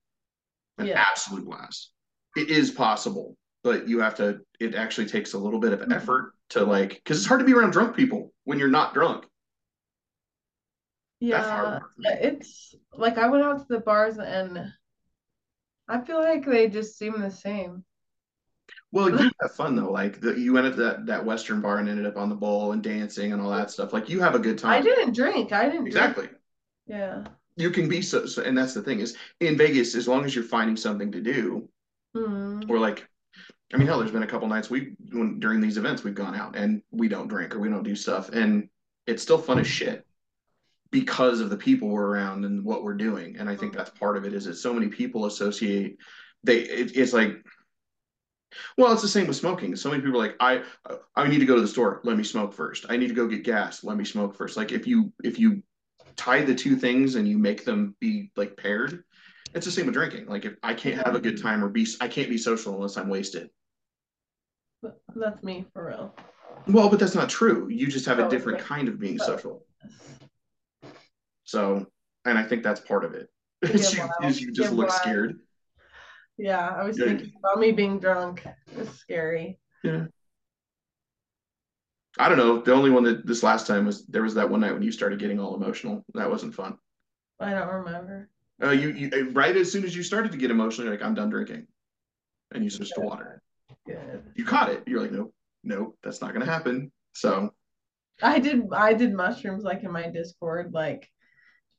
[0.79, 1.01] An Yeah.
[1.01, 1.91] absolute blast.
[2.37, 4.41] It is possible, but you have to.
[4.61, 5.95] It actually takes a little bit of Mhm.
[5.95, 9.27] effort to like because it's hard to be around drunk people when you're not drunk.
[11.21, 12.09] Yeah, work for me.
[12.09, 14.73] it's like I went out to the bars and
[15.87, 17.85] I feel like they just seem the same.
[18.93, 19.91] Well, you have fun though.
[19.91, 22.73] Like the, you went at that that Western bar and ended up on the bowl
[22.73, 23.93] and dancing and all that stuff.
[23.93, 24.73] Like you have a good time.
[24.73, 25.53] I didn't drink.
[25.53, 25.97] I didn't drink.
[25.97, 26.29] Exactly.
[26.87, 27.25] Yeah.
[27.57, 30.35] You can be so, so, and that's the thing is in Vegas, as long as
[30.35, 31.69] you're finding something to do,
[32.17, 32.69] Mm.
[32.69, 33.07] or like,
[33.73, 36.35] I mean, hell, there's been a couple nights we when during these events we've gone
[36.35, 38.69] out and we don't drink or we don't do stuff, and
[39.07, 40.05] it's still fun as shit
[40.91, 43.37] because of the people we're around and what we're doing.
[43.39, 45.99] And I think that's part of it is that so many people associate
[46.43, 47.45] they it, it's like
[48.77, 49.77] well, it's the same with smoking.
[49.77, 50.63] So many people are like, I
[51.15, 52.01] I need to go to the store.
[52.05, 52.87] Let me smoke first.
[52.89, 53.85] I need to go get gas.
[53.85, 54.57] Let me smoke first.
[54.57, 55.63] Like if you if you
[56.17, 59.05] tie the two things and you make them be like paired,
[59.55, 60.27] it's the same with drinking.
[60.27, 62.97] Like if I can't have a good time or be I can't be social unless
[62.97, 63.51] I'm wasted.
[65.15, 66.15] That's me for real.
[66.67, 67.69] Well, but that's not true.
[67.69, 68.67] You just have a Oh, different okay.
[68.69, 69.27] kind of being Oh.
[69.27, 69.67] social.
[71.45, 71.87] So,
[72.25, 73.29] and I think that's part of it.
[73.63, 75.41] Is you, is you just look scared.
[76.39, 77.19] Yeah, I was Good.
[77.19, 78.47] thinking about me being drunk.
[78.77, 79.59] It's scary.
[79.83, 80.07] Yeah.
[82.19, 82.61] I don't know.
[82.61, 84.93] The only one that this last time was there was that one night when you
[84.93, 86.05] started getting all emotional.
[86.15, 86.79] That wasn't fun.
[87.39, 88.29] I don't remember.
[88.63, 91.15] Uh, you, you right as soon as you started to get emotional, you're like, I'm
[91.15, 91.67] done drinking.
[92.53, 93.43] And you switched to water.
[93.87, 94.23] Good.
[94.35, 94.83] You caught it.
[94.87, 95.33] You're like, nope,
[95.65, 96.93] nope, that's not gonna happen.
[97.15, 97.55] So
[98.23, 100.73] I did I did mushrooms like in my Discord.
[100.73, 101.09] Like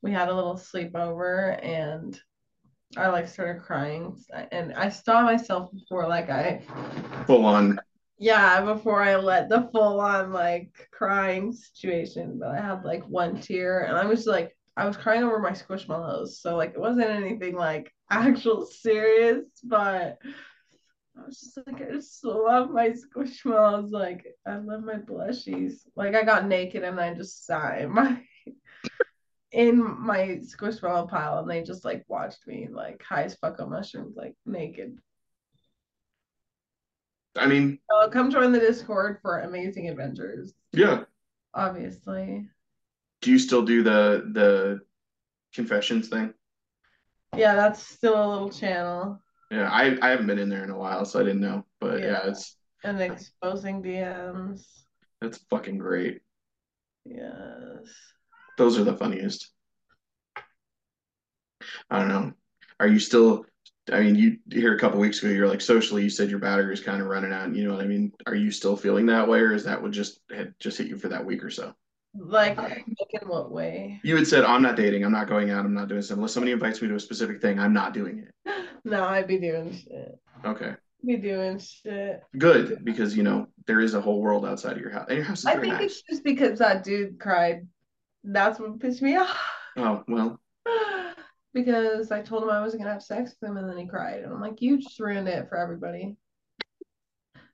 [0.02, 2.18] we had a little sleepover and
[2.96, 4.16] I like started crying
[4.50, 6.62] and I saw myself before like I
[7.26, 7.78] full on
[8.22, 13.40] yeah, before I let the full on like crying situation, but I had like one
[13.40, 16.40] tear and I was like I was crying over my squishmallows.
[16.40, 20.18] So like it wasn't anything like actual serious, but
[21.16, 23.90] I was just like, I just love my squishmallows.
[23.90, 25.80] Like I love my blushies.
[25.94, 28.22] Like I got naked and I just sat in my
[29.52, 33.70] in my squishmallow pile and they just like watched me like high as fuck on
[33.70, 34.98] mushrooms, like naked.
[37.36, 40.52] I mean, So come join the Discord for amazing adventures.
[40.72, 41.04] yeah.
[41.54, 42.48] Obviously.
[43.22, 44.80] Do you still do the the
[45.54, 46.34] confessions thing?
[47.36, 49.20] Yeah, that's still a little channel.
[49.50, 51.64] Yeah, I, I haven't been in there in a while, so I didn't know.
[51.80, 52.28] But yeah, Yeah.
[52.30, 54.66] it's And exposing DMs.
[55.20, 56.20] that's fucking great.
[57.04, 57.86] Yes.
[58.58, 59.50] Those are the funniest.
[61.90, 62.32] I don't know.
[62.80, 63.44] Are you still?
[63.92, 66.72] I mean, you here a couple weeks ago, you're like socially, you said your battery
[66.72, 67.54] is kind of running out.
[67.54, 68.12] You know what I mean?
[68.26, 70.96] Are you still feeling that way, or is that what just had just hit you
[70.98, 71.74] for that week or so?
[72.14, 74.00] Uh, like in what way?
[74.04, 75.04] You had said, "I'm not dating.
[75.04, 75.64] I'm not going out.
[75.64, 78.26] I'm not doing something." Unless somebody invites me to a specific thing, I'm not doing
[78.26, 78.34] it.
[78.84, 80.18] No, I'd be doing shit.
[80.44, 80.74] Okay,
[81.06, 82.20] Be doing shit.
[82.36, 85.24] good because you know there is a whole world outside of your house, and your
[85.24, 85.82] house is I think nice.
[85.84, 87.68] it's just because that dude cried.
[88.24, 89.38] That's what pissed me off.
[89.76, 90.40] Oh well,
[91.54, 94.24] because I told him I wasn't gonna have sex with him and then he cried.
[94.24, 96.16] And I'm like, you just ruined it for everybody.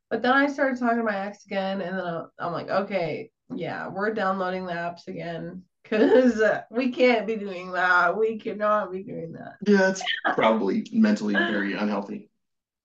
[0.08, 3.88] But then I started talking to my ex again, and then I'm like, okay, yeah,
[3.88, 8.16] we're downloading the apps again because uh, we can't be doing that.
[8.16, 9.54] We cannot be doing that.
[9.66, 10.02] yeah, it's
[10.34, 12.30] probably mentally very unhealthy.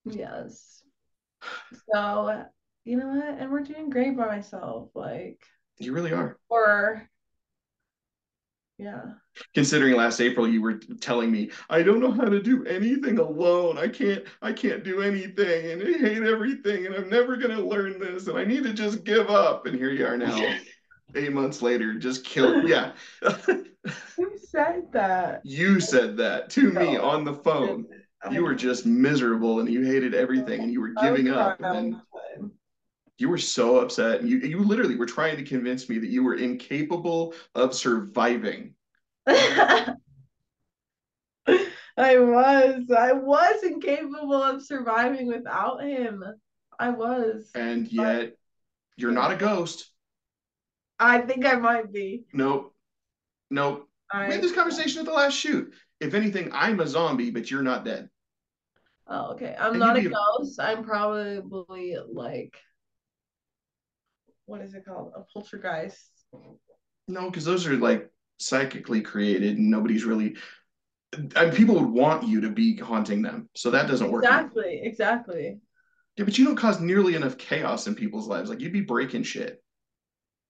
[0.06, 0.82] Yes.
[1.94, 2.46] So,
[2.86, 3.38] you know what?
[3.40, 4.90] And we're doing great by myself.
[4.96, 5.42] Like,
[5.80, 6.38] You really are.
[6.50, 7.10] or,
[8.78, 9.02] yeah.
[9.54, 13.78] considering last April you were telling me I don't know how to do anything alone.
[13.78, 18.00] I can't I can't do anything and I hate everything and I'm never gonna learn
[18.00, 19.66] this and I need to just give up.
[19.66, 20.56] And here you are now,
[21.16, 22.68] eight months later, just killed.
[22.68, 22.94] Yeah,
[23.46, 25.42] Who said that?
[25.44, 27.86] you said that to me on the phone.
[28.32, 31.60] You were just miserable and you hated everything and you were giving up.
[31.60, 32.52] And then all the time.
[33.18, 34.24] You were so upset.
[34.24, 38.76] You you literally were trying to convince me that you were incapable of surviving.
[39.28, 39.96] I
[42.18, 42.90] was.
[42.90, 46.24] I was incapable of surviving without him.
[46.80, 47.50] I was.
[47.54, 48.34] And yet
[48.98, 49.90] you're not a ghost.
[51.00, 52.24] I think I might be.
[52.34, 52.74] Nope.
[53.50, 53.88] Nope.
[54.14, 55.74] We had this conversation at the last shoot.
[56.00, 58.10] If anything, I'm a zombie, but you're not dead.
[59.08, 59.56] Oh, okay.
[59.58, 60.60] I'm And not a ghost.
[60.60, 62.56] I'm probably like,
[64.46, 65.14] what is it called?
[65.16, 66.10] A poltergeist.
[67.08, 70.36] No, because those are like psychically created, and nobody's really.
[71.36, 74.24] And people would want you to be haunting them, so that doesn't work.
[74.24, 74.82] Exactly.
[74.84, 75.60] Exactly.
[76.18, 78.50] Yeah, but you don't cause nearly enough chaos in people's lives.
[78.50, 79.64] Like you'd be breaking shit.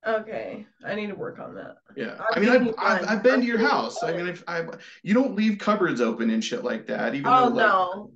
[0.06, 0.66] Okay.
[0.86, 1.76] I need to work on that.
[1.96, 3.10] Yeah, I've I mean, I've, I've.
[3.10, 4.04] I've been to your house.
[4.04, 4.66] I mean, if I,
[5.02, 7.16] you don't leave cupboards open and shit like that.
[7.16, 8.12] Even Oh though, like, no.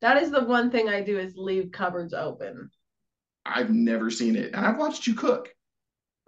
[0.00, 2.70] That is the one thing I do is leave cupboards open.
[3.44, 5.48] I've never seen it, and I've watched you cook.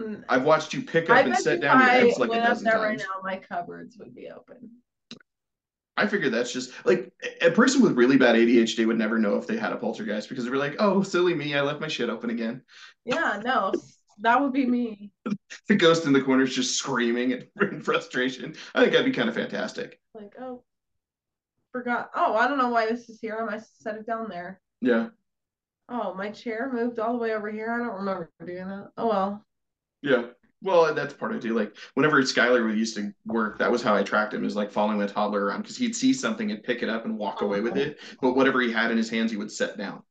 [0.00, 2.64] Mm, I've watched you pick up I and set down your eggs like a dozen
[2.64, 4.70] there right now, my cupboards would be open.
[5.96, 9.46] I figure that's just like a person with really bad ADHD would never know if
[9.46, 12.30] they had a poltergeist because they're like, "Oh, silly me, I left my shit open
[12.30, 12.62] again."
[13.04, 13.72] Yeah, no,
[14.20, 15.12] that would be me.
[15.68, 18.54] The ghost in the corner is just screaming in frustration.
[18.74, 19.98] I think that'd be kind of fantastic.
[20.12, 20.62] Like, oh,
[21.72, 22.10] forgot.
[22.14, 23.38] Oh, I don't know why this is here.
[23.40, 24.60] I must set it down there.
[24.82, 25.08] Yeah,
[25.88, 27.70] Oh, my chair moved all the way over here.
[27.72, 28.90] I don't remember doing that.
[28.96, 29.46] Oh well.
[30.02, 30.26] yeah.
[30.62, 31.54] Well, that's part of it too.
[31.54, 35.02] Like whenever Skylar used to work, that was how I tracked him is like following
[35.02, 37.76] a toddler around because he'd see something and pick it up and walk away with
[37.76, 37.98] it.
[38.22, 40.02] But whatever he had in his hands, he would set down.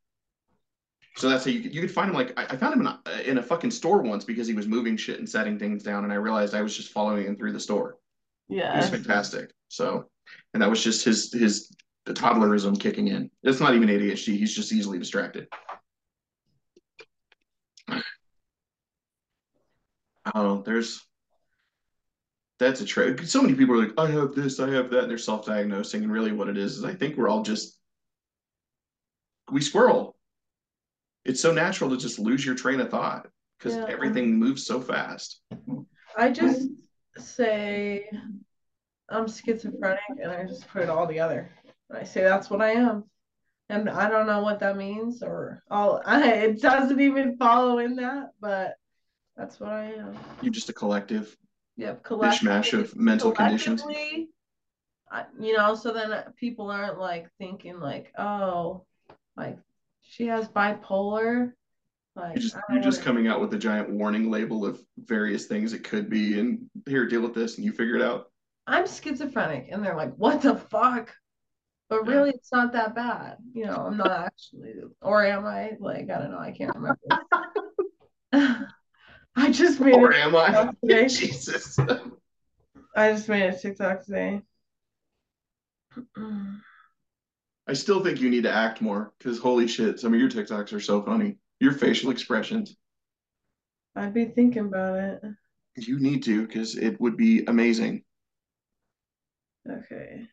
[1.16, 2.16] So that's how you could, you could find him.
[2.16, 4.68] Like I, I found him in a, in a fucking store once because he was
[4.68, 7.54] moving shit and setting things down, and I realized I was just following him through
[7.54, 7.98] the store.
[8.50, 9.52] Yeah, it was fantastic.
[9.70, 10.06] So,
[10.54, 11.72] and that was just his his
[12.06, 13.30] the toddlerism kicking in.
[13.44, 14.38] It's not even ADHD.
[14.38, 15.48] He's just easily distracted.
[20.36, 21.02] Oh, there's
[22.60, 23.22] that's a trick.
[23.24, 26.04] So many people are like, I have this, I have that, and they're self-diagnosing.
[26.04, 27.78] And really, what it is is I think we're all just
[29.52, 30.16] we squirrel.
[31.26, 33.28] It's so natural to just lose your train of thought
[33.58, 33.86] because Yeah.
[33.88, 35.42] everything moves so fast.
[36.18, 36.70] I just
[37.18, 38.10] say
[39.10, 41.52] I'm schizophrenic and I just put it all together.
[41.92, 43.06] I say that's what I am.
[43.70, 47.96] And I don't know what that means or all I it doesn't even follow in
[47.96, 48.76] that, but
[49.38, 50.18] that's what I am.
[50.42, 51.36] You're just a collective
[51.76, 53.84] Yep, mishmash of mental conditions.
[55.12, 58.86] I, you know, so then people aren't like thinking like, oh,
[59.36, 59.58] like
[60.02, 61.54] she has bipolar.
[62.16, 65.74] Like You're just you're just coming out with a giant warning label of various things
[65.74, 68.32] it could be, and here, deal with this, and you figure it out.
[68.68, 71.14] I'm schizophrenic, and they're like, what the fuck?
[71.94, 73.38] But really, it's not that bad.
[73.54, 75.74] You know, I'm not actually, or am I?
[75.80, 76.40] Like, I don't know.
[76.40, 77.00] I can't remember.
[79.36, 80.74] I just made Or am I?
[80.82, 81.08] Today.
[81.08, 81.78] Jesus.
[82.96, 84.42] I just made a TikTok today.
[87.68, 90.74] I still think you need to act more because holy shit, some of your TikToks
[90.74, 91.38] are so funny.
[91.60, 92.76] Your facial expressions.
[93.96, 95.22] I'd be thinking about it.
[95.76, 98.04] You need to because it would be amazing.
[99.70, 100.28] Okay.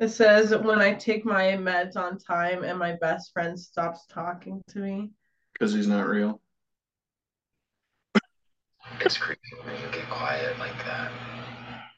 [0.00, 4.62] It says when I take my meds on time and my best friend stops talking
[4.68, 5.10] to me.
[5.52, 6.40] Because he's not real.
[9.02, 11.12] It's creepy when you get quiet like that.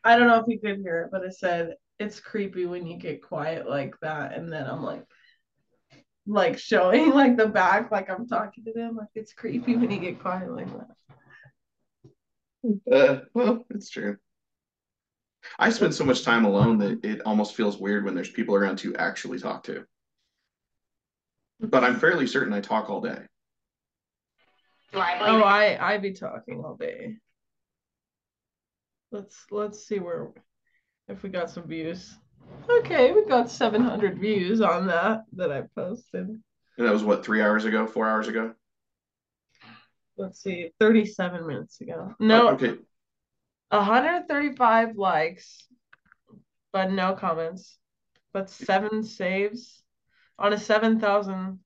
[0.03, 2.97] I don't know if you could hear it, but it said it's creepy when you
[2.97, 4.37] get quiet like that.
[4.37, 5.05] And then I'm like,
[6.27, 8.97] like showing like the back, like I'm talking to them.
[8.97, 10.89] Like it's creepy when you get quiet like that.
[12.93, 14.17] Uh, well, it's true.
[15.59, 18.77] I spend so much time alone that it almost feels weird when there's people around
[18.79, 19.85] to actually talk to.
[21.61, 23.19] But I'm fairly certain I talk all day.
[24.93, 25.45] Do I believe Oh.
[25.45, 27.17] I I be talking all day.
[29.11, 30.29] Let's let's see where
[31.09, 32.17] if we got some views.
[32.69, 36.29] Okay, we got 700 views on that that I posted.
[36.29, 36.43] And
[36.87, 38.55] that was what, three hours ago, four hours ago?
[40.17, 42.15] Let's see, 37 minutes ago.
[42.19, 42.77] No, Oh, okay.
[43.73, 45.67] 135 likes,
[46.73, 47.79] but no comments.
[48.33, 49.83] But seven saves
[50.39, 51.59] on a 7,000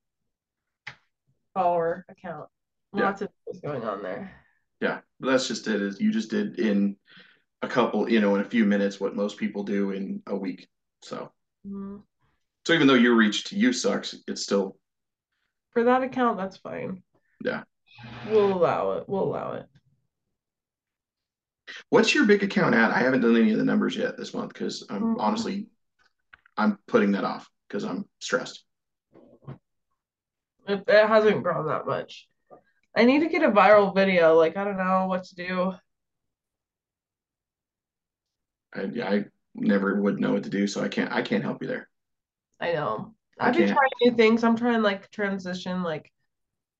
[1.54, 2.48] follower account.
[2.94, 3.04] Yeah.
[3.04, 4.32] Lots of things going on there.
[4.80, 5.80] Yeah, but that's just it.
[5.80, 6.96] Is you just did in
[7.62, 10.68] a couple, you know, in a few minutes what most people do in a week.
[11.02, 11.32] So,
[11.66, 12.02] Mhm.
[12.66, 14.78] so even though your reach to you sucks, it's still
[15.72, 17.02] For that account, that's fine.
[17.44, 17.64] Yeah.
[18.24, 19.08] We'll allow it.
[19.08, 19.68] We'll allow it.
[21.90, 22.90] What's your big account at?
[22.90, 25.20] I haven't done any of the numbers yet this month because I'm Mhm.
[25.20, 25.66] honestly,
[26.56, 28.64] I'm putting that off because I'm stressed.
[30.68, 32.28] It, it hasn't grown that much.
[32.96, 34.34] I need to get a viral video.
[34.34, 35.74] Like, I don't know what to do.
[38.74, 39.24] I, I
[39.54, 41.88] never would know what to do, so I can't, I can't help you there.
[42.60, 43.14] I know.
[43.38, 44.42] I've been trying new things.
[44.42, 46.10] I'm trying like transition like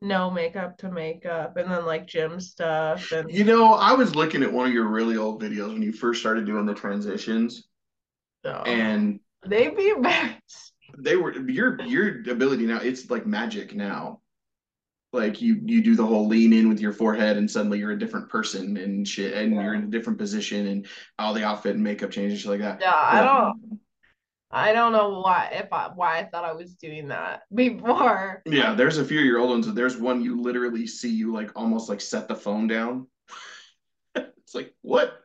[0.02, 4.42] no makeup to makeup and then like gym stuff and You know, I was looking
[4.42, 7.64] at one of your really old videos when you first started doing the transitions,
[8.44, 10.72] so and They'd be embarrassed.
[10.98, 12.78] They were your your ability now.
[12.80, 14.20] It's like magic now.
[15.12, 17.98] Like you you do the whole lean in with your forehead, and suddenly you're a
[17.98, 19.62] different person and shit, and Yeah.
[19.62, 20.86] you're in a different position, and
[21.18, 22.80] all the outfit and makeup changes shit like that.
[22.80, 23.80] Yeah, I don't
[24.50, 28.42] I don't know why if I why I thought I was doing that before.
[28.46, 29.72] Yeah, there's a few of your old ones.
[29.72, 33.08] There's one you literally see you like almost like set the phone down.
[34.14, 35.20] it's like what?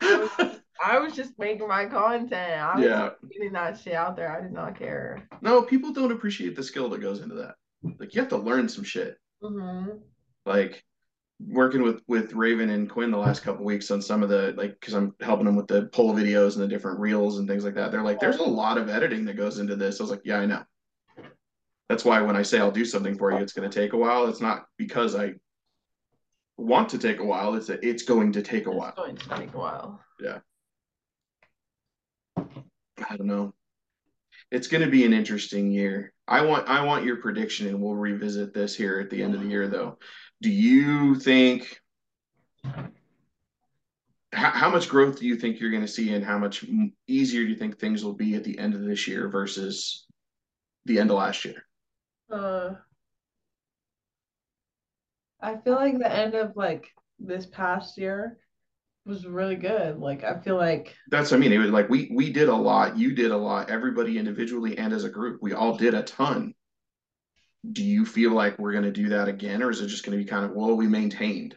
[0.84, 2.60] I was just making my content.
[2.60, 3.10] I was Yeah.
[3.32, 4.36] getting that shit out there.
[4.36, 5.28] I did not care.
[5.40, 7.54] No, people don't appreciate the skill that goes into that.
[8.00, 9.16] Like you have to learn some shit.
[9.40, 9.86] hmm
[10.44, 10.84] Like
[11.48, 14.78] working with with Raven and Quinn the last couple weeks on some of the like
[14.80, 17.74] because I'm helping them with the poll videos and the different reels and things like
[17.74, 17.90] that.
[17.90, 20.00] They're like, there's a lot of editing that goes into this.
[20.00, 20.62] I was like, yeah, I know.
[21.88, 23.98] That's why when I say I'll do something for you, it's going to take a
[23.98, 24.26] while.
[24.26, 25.34] It's not because I
[26.56, 27.54] want to take a while.
[27.54, 28.88] It's a, it's going to take a It's while.
[28.88, 30.00] It's going to take a while.
[30.20, 30.38] Yeah.
[32.36, 33.52] I don't know.
[34.50, 36.12] It's going to be an interesting year.
[36.28, 39.42] I want I want your prediction, and we'll revisit this here at the end of
[39.42, 39.66] the year.
[39.66, 39.98] Though,
[40.42, 41.80] do you think
[44.32, 46.64] how, much growth do you think you're going to see, and how much
[47.06, 50.06] easier do you think things will be at the end of this year versus
[50.86, 51.64] the end of last year?
[52.30, 52.70] Uh,
[55.40, 56.88] I feel like the end of like
[57.18, 58.38] this past year
[59.04, 59.98] was really good.
[59.98, 61.52] Like I feel like That's what I mean.
[61.52, 62.96] It was like we we did a lot.
[62.96, 63.70] You did a lot.
[63.70, 66.54] Everybody individually and as a group, we all did a ton.
[67.70, 70.16] Do you feel like we're going to do that again, or is it just going
[70.16, 71.56] to be kind of well, we maintained?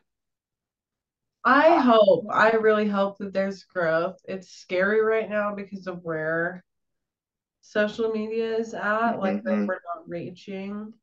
[1.44, 4.18] I hope, I really hope that there's growth.
[4.28, 6.64] It's scary right now because of where
[7.62, 9.68] social media is at, like that Mhm.
[9.68, 10.94] we're not reaching.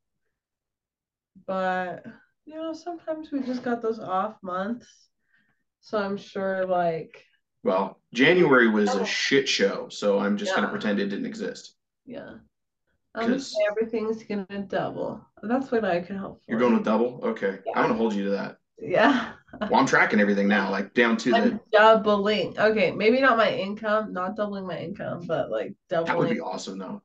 [1.45, 2.05] But
[2.45, 4.87] you know, sometimes we just got those off months.
[5.81, 7.25] So I'm sure like
[7.63, 9.01] Well, January was Oh.
[9.01, 11.75] a shit show, so I'm just going to pretend it didn't exist.
[12.05, 12.35] yeah.
[13.15, 15.25] I'm gonna 'Cause- say everything's gonna double.
[15.43, 16.51] That's what I can hope for.
[16.51, 17.19] You're going with double?
[17.23, 17.59] Okay.
[17.65, 17.71] Yeah.
[17.75, 18.57] I'm going to hold you to that.
[18.79, 19.33] Yeah.
[19.61, 21.59] Well, I'm tracking everything now, like down to I'm the.
[21.71, 22.57] doubling.
[22.57, 26.33] Okay, maybe not my income, not doubling my income, but like That would doubling.
[26.33, 27.01] be awesome, though.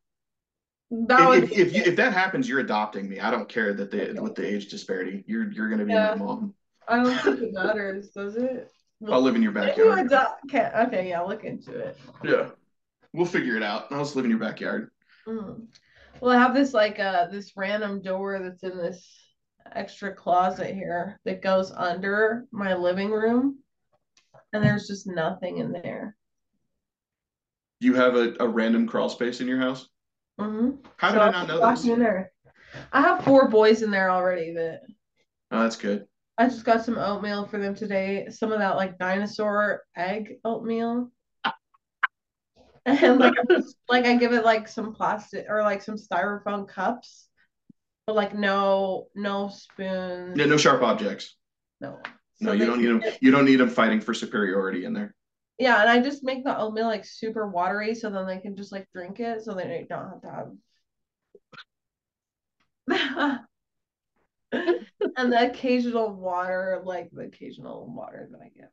[0.91, 3.21] That would If, be if, you, if that happens, you're adopting me.
[3.21, 5.25] I don't care that the with the age disparity.
[5.27, 6.15] You're you're going to be Yeah.
[6.15, 6.55] my mom.
[6.89, 8.73] I don't think it matters, does it?
[9.09, 10.07] I'll live in your you backyard.
[10.07, 11.99] adopt, okay, okay, yeah, look into it.
[12.25, 12.49] Yeah.
[13.13, 13.93] We'll figure it out.
[13.93, 14.91] I'll just live in your backyard.
[15.27, 15.67] Mm.
[16.21, 19.07] Well, I have this like uh this random door that's in this
[19.75, 23.59] extra closet here that goes under my living room,
[24.53, 26.17] and there's just nothing in there.
[27.81, 29.89] You have a, a random crawl space in your house?
[30.39, 31.85] hmm How did So I I'll not know this?
[31.85, 32.33] in there.
[32.93, 34.83] I have four boys in there already that
[35.51, 36.07] Oh, that's good.
[36.37, 38.29] I just got some oatmeal for them today.
[38.31, 41.11] Some of that like dinosaur egg oatmeal.
[42.89, 43.35] And like
[43.89, 47.29] like I give it like some plastic or like some styrofoam cups,
[48.07, 50.39] but like no no spoons.
[50.39, 51.37] Yeah, no sharp objects.
[51.81, 51.99] No.
[52.41, 53.03] No, you don't need them.
[53.21, 55.15] You don't need them fighting for superiority in there.
[55.59, 58.71] Yeah, and I just make the oatmeal like super watery so then they can just
[58.71, 60.53] like drink it so they don't have to have
[64.53, 68.71] and the occasional water, like the occasional water that I get.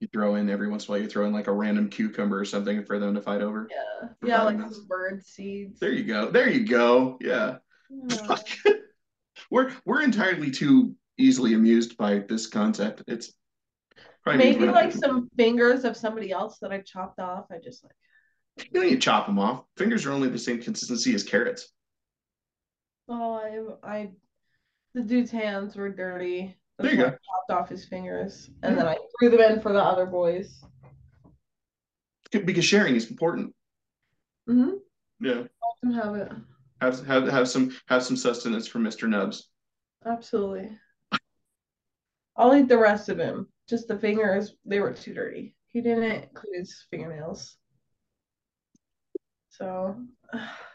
[0.00, 1.02] You throw in every once in a while.
[1.02, 3.68] You throw in like a random cucumber or something for them to fight over.
[3.70, 4.08] Yeah.
[4.24, 5.78] Yeah, like some bird seeds.
[5.78, 6.30] There you go.
[6.30, 7.18] There you go.
[7.20, 7.58] Yeah.
[7.90, 8.36] Yeah.
[9.50, 13.02] we're we're entirely too easily amused by this concept.
[13.06, 13.32] It's
[14.22, 17.46] probably Maybe like some fingers of somebody else that I chopped off.
[17.50, 17.92] I just like,
[18.56, 19.64] You don't need chop them off.
[19.76, 21.68] Fingers are only the same consistency as carrots.
[23.08, 24.10] oh, I, I,
[24.94, 26.56] the dude's hands were dirty.
[26.80, 27.10] There you go.
[27.10, 30.64] Chopped off his fingers, and then I threw them in for the other boys.
[32.30, 33.54] Because sharing is important.
[34.48, 34.76] Mm-hmm.
[35.20, 35.34] Yeah.
[35.34, 35.48] Let
[35.82, 36.32] them have it.
[36.80, 39.08] Have have have some have some sustenance for Mr.
[39.08, 39.48] Nubs.
[40.06, 40.70] Absolutely.
[42.36, 43.48] I'll eat the rest of him.
[43.68, 45.54] Just the fingers, they were too dirty.
[45.68, 47.56] He didn't include his fingernails.
[49.50, 49.96] So,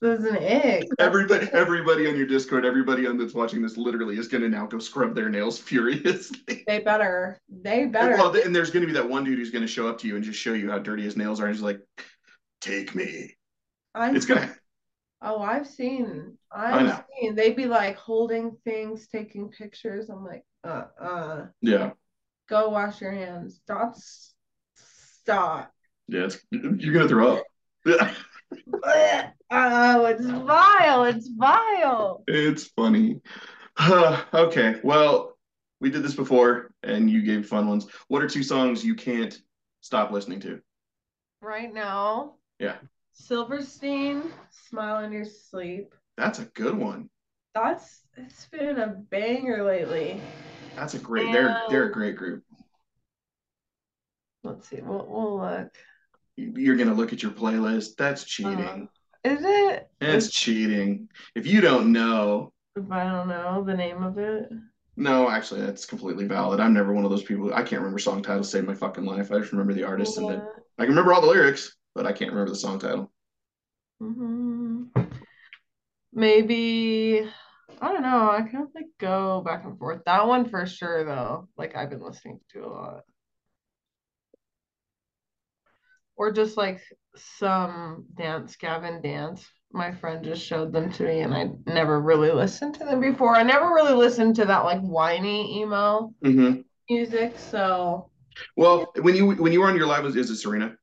[0.00, 0.84] this is an egg.
[0.98, 4.78] Everybody everybody on your Discord, everybody on that's watching this literally is gonna now go
[4.78, 6.64] scrub their nails furiously.
[6.66, 7.38] They better.
[7.48, 8.16] They better.
[8.16, 10.24] Well, and there's gonna be that one dude who's gonna show up to you and
[10.24, 11.80] just show you how dirty his nails are, and he's like,
[12.60, 13.36] "Take me."
[13.94, 14.54] I'm, It's gonna.
[15.24, 16.36] Oh, I've seen.
[16.50, 17.36] I've seen.
[17.36, 20.10] They'd be like holding things, taking pictures.
[20.10, 21.92] I'm like, uh, uh, Yeah.
[22.48, 23.60] go wash your hands.
[23.62, 23.94] Stop.
[24.74, 25.70] Stop.
[26.08, 26.24] Yeah.
[26.24, 27.44] It's, you're gonna throw up.
[29.54, 31.04] Oh, it's vile.
[31.04, 32.24] It's vile.
[32.26, 33.20] It's funny.
[33.80, 34.80] okay.
[34.82, 35.36] Well,
[35.80, 37.86] we did this before, and you gave fun ones.
[38.08, 39.38] What are two songs you can't
[39.80, 40.60] stop listening to?
[41.42, 42.34] right now.
[42.58, 42.76] Yeah.
[43.12, 44.22] Silverstein,
[44.68, 45.94] Smile in Your Sleep.
[46.16, 47.10] That's a good one.
[47.54, 50.20] That's it's been a banger lately.
[50.76, 51.32] That's a great.
[51.32, 52.42] They're they're a um, great group.
[54.42, 54.80] Let's see.
[54.80, 55.74] We'll, we'll look.
[56.36, 57.96] You're gonna look at your playlist.
[57.98, 58.58] That's cheating.
[58.60, 58.86] Uh-huh.
[59.24, 59.88] Is it?
[60.00, 61.08] It's cheating.
[61.34, 64.50] If you don't know, If I don't know the name of it.
[64.96, 66.60] no, actually, that's completely valid.
[66.60, 67.52] I'm never one of those people.
[67.54, 69.32] I can't remember song titles save my fucking life.
[69.32, 70.44] I just remember the artist and the.
[70.78, 73.10] I can remember all the lyrics, but I can't remember the song title.
[74.00, 74.90] hmm
[76.12, 77.26] Maybe
[77.80, 78.30] I don't know.
[78.30, 80.02] I kind of like go back and forth.
[80.04, 81.48] That one for sure, though.
[81.56, 83.04] Like I've been listening to a lot.
[86.16, 86.80] Or just like
[87.16, 89.46] some Dance Gavin Dance.
[89.72, 93.34] My friend just showed them to me, and I never really listened to them before.
[93.36, 97.38] I never really listened to that like whiny emo hmm music.
[97.38, 98.10] So,
[98.56, 100.76] Well, when you when you were on your live, was is it Serena?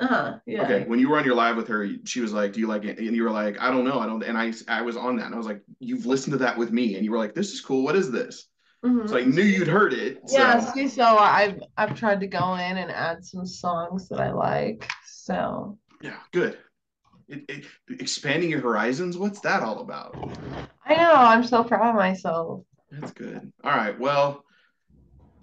[0.00, 0.38] uh, huh.
[0.46, 0.64] yeah.
[0.64, 2.84] Okay, when you were on your live with her, she was like, "Do you like
[2.84, 5.16] it?" And you were like, "I don't know, I don't." And I I was on
[5.16, 7.34] that, and I was like, "You've listened to that with me," and you were like,
[7.34, 7.84] "This is cool.
[7.84, 8.46] What is this?"
[8.84, 9.08] Mhm.
[9.08, 10.28] So I knew you'd heard it.
[10.28, 10.38] So.
[10.38, 14.32] Yeah, see, so I've I've tried to go in and add some songs that I
[14.32, 14.88] like.
[15.04, 16.58] So Yeah, good.
[17.28, 17.64] It, it,
[18.00, 19.18] expanding your horizons.
[19.18, 20.14] What's that all about?
[20.84, 22.64] I know I'm so proud of myself.
[22.90, 23.52] That's good.
[23.64, 23.98] All right.
[23.98, 24.44] Well,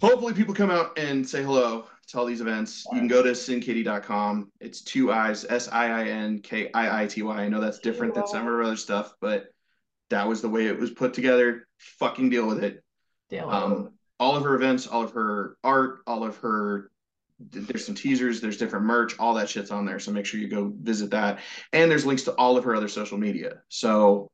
[0.00, 2.86] hopefully people come out and say hello to all these events.
[2.92, 4.52] You can go to sinkitty.com.
[4.60, 7.36] It's two eyes, S I I N K I I T Y.
[7.36, 9.46] I know that's different than some of our other stuff, but
[10.10, 11.66] that was the way it was put together.
[11.98, 12.83] Fucking deal with it.
[13.40, 16.90] Um, all of her events, all of her art, all of her
[17.50, 19.98] there's some teasers, there's different merch, all that shit's on there.
[19.98, 21.40] So make sure you go visit that.
[21.72, 23.62] And there's links to all of her other social media.
[23.68, 24.30] So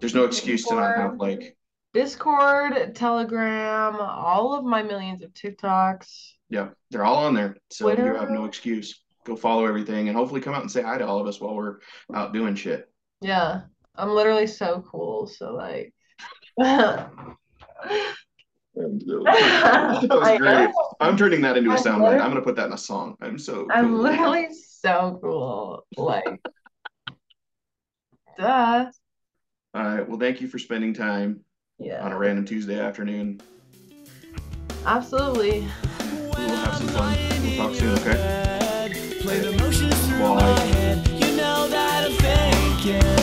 [0.00, 1.56] there's no excuse to not have like
[1.94, 6.32] Discord, Telegram, all of my millions of TikToks.
[6.50, 7.56] Yeah, they're all on there.
[7.70, 8.18] So you Twitter.
[8.18, 9.02] have no excuse.
[9.24, 11.54] Go follow everything and hopefully come out and say hi to all of us while
[11.54, 11.78] we're
[12.14, 12.90] out doing shit.
[13.20, 13.62] Yeah,
[13.94, 15.26] I'm literally so cool.
[15.26, 15.92] So like,
[17.90, 18.82] Uh,
[20.02, 20.52] that was I great.
[20.52, 20.72] know.
[21.00, 22.00] I'm turning that into a I'm soundbite.
[22.02, 23.16] literally- I'm gonna put that in a song.
[23.20, 25.84] I'm so I'm literally so cool.
[25.96, 26.40] Like,
[28.38, 28.90] duh.
[29.74, 30.08] All right.
[30.08, 31.40] Well, thank you for spending time
[31.78, 32.04] yeah.
[32.04, 33.40] on a random Tuesday afternoon.
[34.86, 35.60] absolutely.
[35.60, 35.66] We
[36.28, 37.16] will have some fun.
[37.42, 39.18] We'll talk soon, okay?
[39.22, 40.34] Play the motions through Bye.
[40.36, 41.08] my head.
[41.08, 43.17] You know that I'm faking.